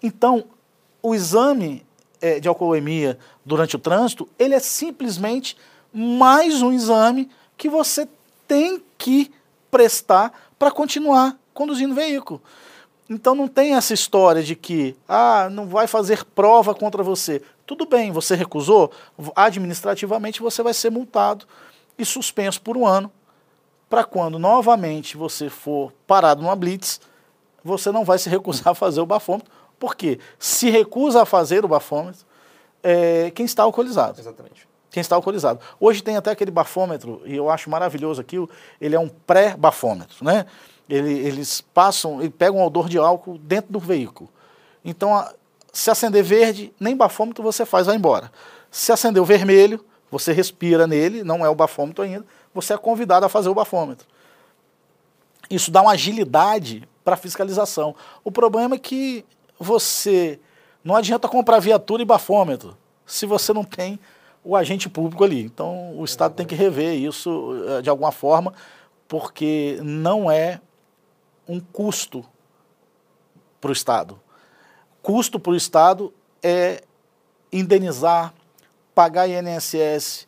[0.00, 0.44] Então,
[1.02, 1.84] o exame
[2.20, 5.56] é, de alcoolemia durante o trânsito, ele é simplesmente
[5.98, 8.08] mais um exame que você
[8.46, 9.32] tem que
[9.68, 12.40] prestar para continuar conduzindo o veículo.
[13.10, 17.42] Então não tem essa história de que, ah, não vai fazer prova contra você.
[17.66, 18.92] Tudo bem, você recusou,
[19.34, 21.46] administrativamente você vai ser multado
[21.98, 23.10] e suspenso por um ano,
[23.90, 27.00] para quando novamente você for parado numa blitz,
[27.64, 31.68] você não vai se recusar a fazer o bafômetro, porque se recusa a fazer o
[31.68, 32.24] bafômetro,
[32.84, 34.20] é quem está alcoolizado.
[34.20, 34.67] Exatamente.
[34.90, 35.60] Quem está alcoolizado.
[35.78, 38.48] Hoje tem até aquele bafômetro, e eu acho maravilhoso aquilo,
[38.80, 40.46] ele é um pré-bafômetro, né?
[40.88, 44.30] Ele, eles passam e pegam um odor de álcool dentro do veículo.
[44.82, 45.34] Então, a,
[45.72, 48.32] se acender verde, nem bafômetro você faz, vai embora.
[48.70, 52.24] Se acender o vermelho, você respira nele, não é o bafômetro ainda,
[52.54, 54.06] você é convidado a fazer o bafômetro.
[55.50, 57.94] Isso dá uma agilidade para a fiscalização.
[58.24, 59.24] O problema é que
[59.58, 60.40] você
[60.82, 62.76] não adianta comprar viatura e bafômetro
[63.06, 63.98] se você não tem
[64.44, 65.42] o agente público ali.
[65.42, 68.52] Então, o Estado tem que rever isso eh, de alguma forma,
[69.06, 70.60] porque não é
[71.48, 72.24] um custo
[73.60, 74.20] para o Estado.
[75.02, 76.12] Custo para o Estado
[76.42, 76.82] é
[77.52, 78.34] indenizar,
[78.94, 80.26] pagar INSS,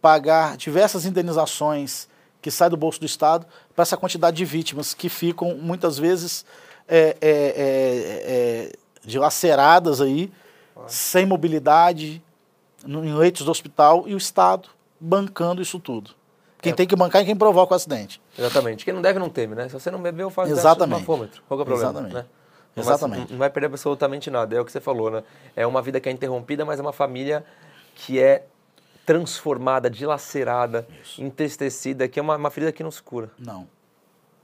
[0.00, 2.08] pagar diversas indenizações
[2.40, 6.44] que saem do bolso do Estado para essa quantidade de vítimas que ficam muitas vezes
[6.88, 8.72] é, é, é, é
[9.04, 10.32] dilaceradas aí,
[10.88, 12.22] sem mobilidade,
[12.86, 14.68] em leitos do hospital e o Estado
[15.00, 16.12] bancando isso tudo.
[16.60, 16.74] Quem é.
[16.74, 18.22] tem que bancar é quem provoca o acidente.
[18.38, 18.84] Exatamente.
[18.84, 19.68] Quem não deve não teme, né?
[19.68, 20.98] Se você não bebeu, faz Exatamente.
[20.98, 21.42] teste bafômetro.
[21.48, 21.90] Qual é o problema?
[21.90, 22.14] Exatamente.
[22.14, 22.24] Né?
[22.76, 23.20] Não Exatamente.
[23.20, 24.56] Vai, não vai perder absolutamente nada.
[24.56, 25.24] É o que você falou, né?
[25.56, 27.44] É uma vida que é interrompida, mas é uma família
[27.94, 28.46] que é
[29.04, 31.20] transformada, dilacerada, Isso.
[31.20, 33.30] entristecida, que é uma, uma ferida que não se cura.
[33.38, 33.66] Não.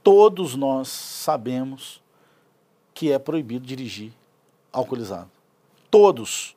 [0.03, 2.01] Todos nós sabemos
[2.93, 4.11] que é proibido dirigir
[4.71, 5.29] alcoolizado.
[5.89, 6.55] Todos.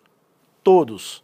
[0.63, 1.23] Todos.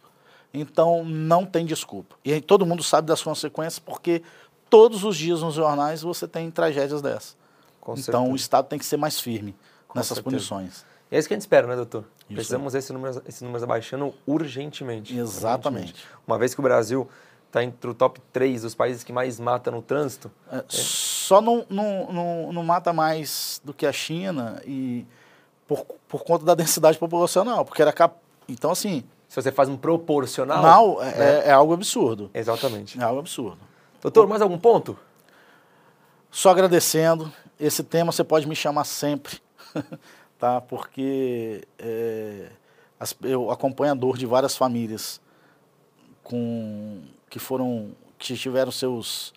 [0.53, 2.15] Então não tem desculpa.
[2.23, 4.23] E todo mundo sabe das consequências porque
[4.69, 7.37] todos os dias nos jornais você tem tragédias dessas.
[7.79, 8.33] Com então certeza.
[8.33, 9.55] o Estado tem que ser mais firme
[9.87, 10.23] Com nessas certeza.
[10.23, 10.85] punições.
[11.11, 12.05] E é isso que a gente espera, né, doutor?
[12.21, 12.35] Isso.
[12.35, 15.17] Precisamos esse número, esse número abaixando urgentemente.
[15.17, 15.93] Exatamente.
[15.93, 16.07] Urgentemente.
[16.27, 17.09] Uma vez que o Brasil
[17.47, 20.31] está entre o top 3 dos países que mais mata no trânsito.
[20.51, 20.63] É, é...
[20.67, 25.05] Só não, não, não, não, mata mais do que a China e
[25.67, 28.15] por, por conta da densidade populacional, porque era cap...
[28.47, 30.63] então assim se você faz um proporcional.
[30.63, 31.39] Não, é, né?
[31.45, 32.31] é, é algo absurdo.
[32.33, 32.99] Exatamente.
[32.99, 33.59] É algo absurdo.
[34.01, 34.97] Doutor, mais algum ponto?
[36.31, 37.31] Só agradecendo.
[37.59, 39.39] Esse tema você pode me chamar sempre,
[40.39, 40.59] tá?
[40.59, 42.49] Porque é,
[42.99, 45.21] as, eu acompanho a dor de várias famílias
[46.23, 49.33] com que foram que tiveram seus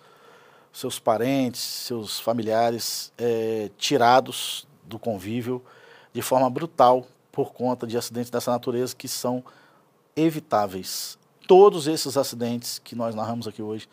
[0.71, 5.61] seus parentes, seus familiares é, tirados do convívio
[6.11, 9.43] de forma brutal por conta de acidentes dessa natureza que são
[10.15, 11.17] evitáveis.
[11.47, 13.87] Todos esses acidentes que nós narramos aqui hoje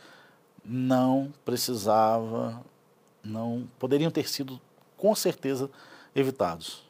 [0.64, 2.60] não precisava,
[3.24, 4.60] não poderiam ter sido
[4.96, 5.70] com certeza
[6.14, 6.88] evitados.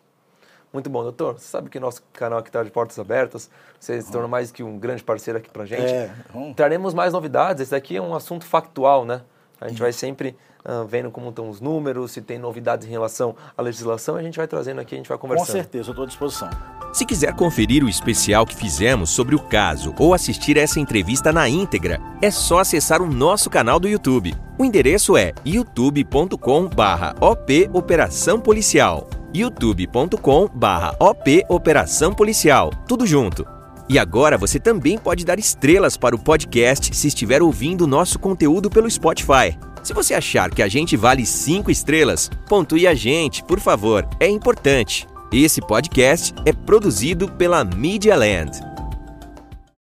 [0.72, 1.34] Muito bom, doutor.
[1.34, 3.50] Você sabe que nosso canal aqui está de portas abertas.
[3.78, 5.82] Você se torna mais que um grande parceiro aqui para gente.
[5.82, 6.14] É,
[6.54, 7.62] Traremos mais novidades.
[7.62, 9.22] Esse daqui é um assunto factual, né?
[9.60, 13.34] A gente vai sempre uh, vendo como estão os números, se tem novidades em relação
[13.56, 15.46] à legislação, a gente vai trazendo aqui, a gente vai conversando.
[15.46, 16.50] Com certeza, eu estou à disposição.
[16.92, 21.48] Se quiser conferir o especial que fizemos sobre o caso ou assistir essa entrevista na
[21.48, 24.34] íntegra, é só acessar o nosso canal do YouTube.
[24.58, 29.08] O endereço é youtube.com/op Operação Policial.
[29.32, 32.70] youtube.com/op Operação Policial.
[32.88, 33.46] Tudo junto.
[33.88, 38.70] E agora você também pode dar estrelas para o podcast se estiver ouvindo nosso conteúdo
[38.70, 39.58] pelo Spotify.
[39.82, 44.28] Se você achar que a gente vale 5 estrelas, pontue a gente, por favor, é
[44.28, 45.06] importante.
[45.32, 48.69] Esse podcast é produzido pela Media Land.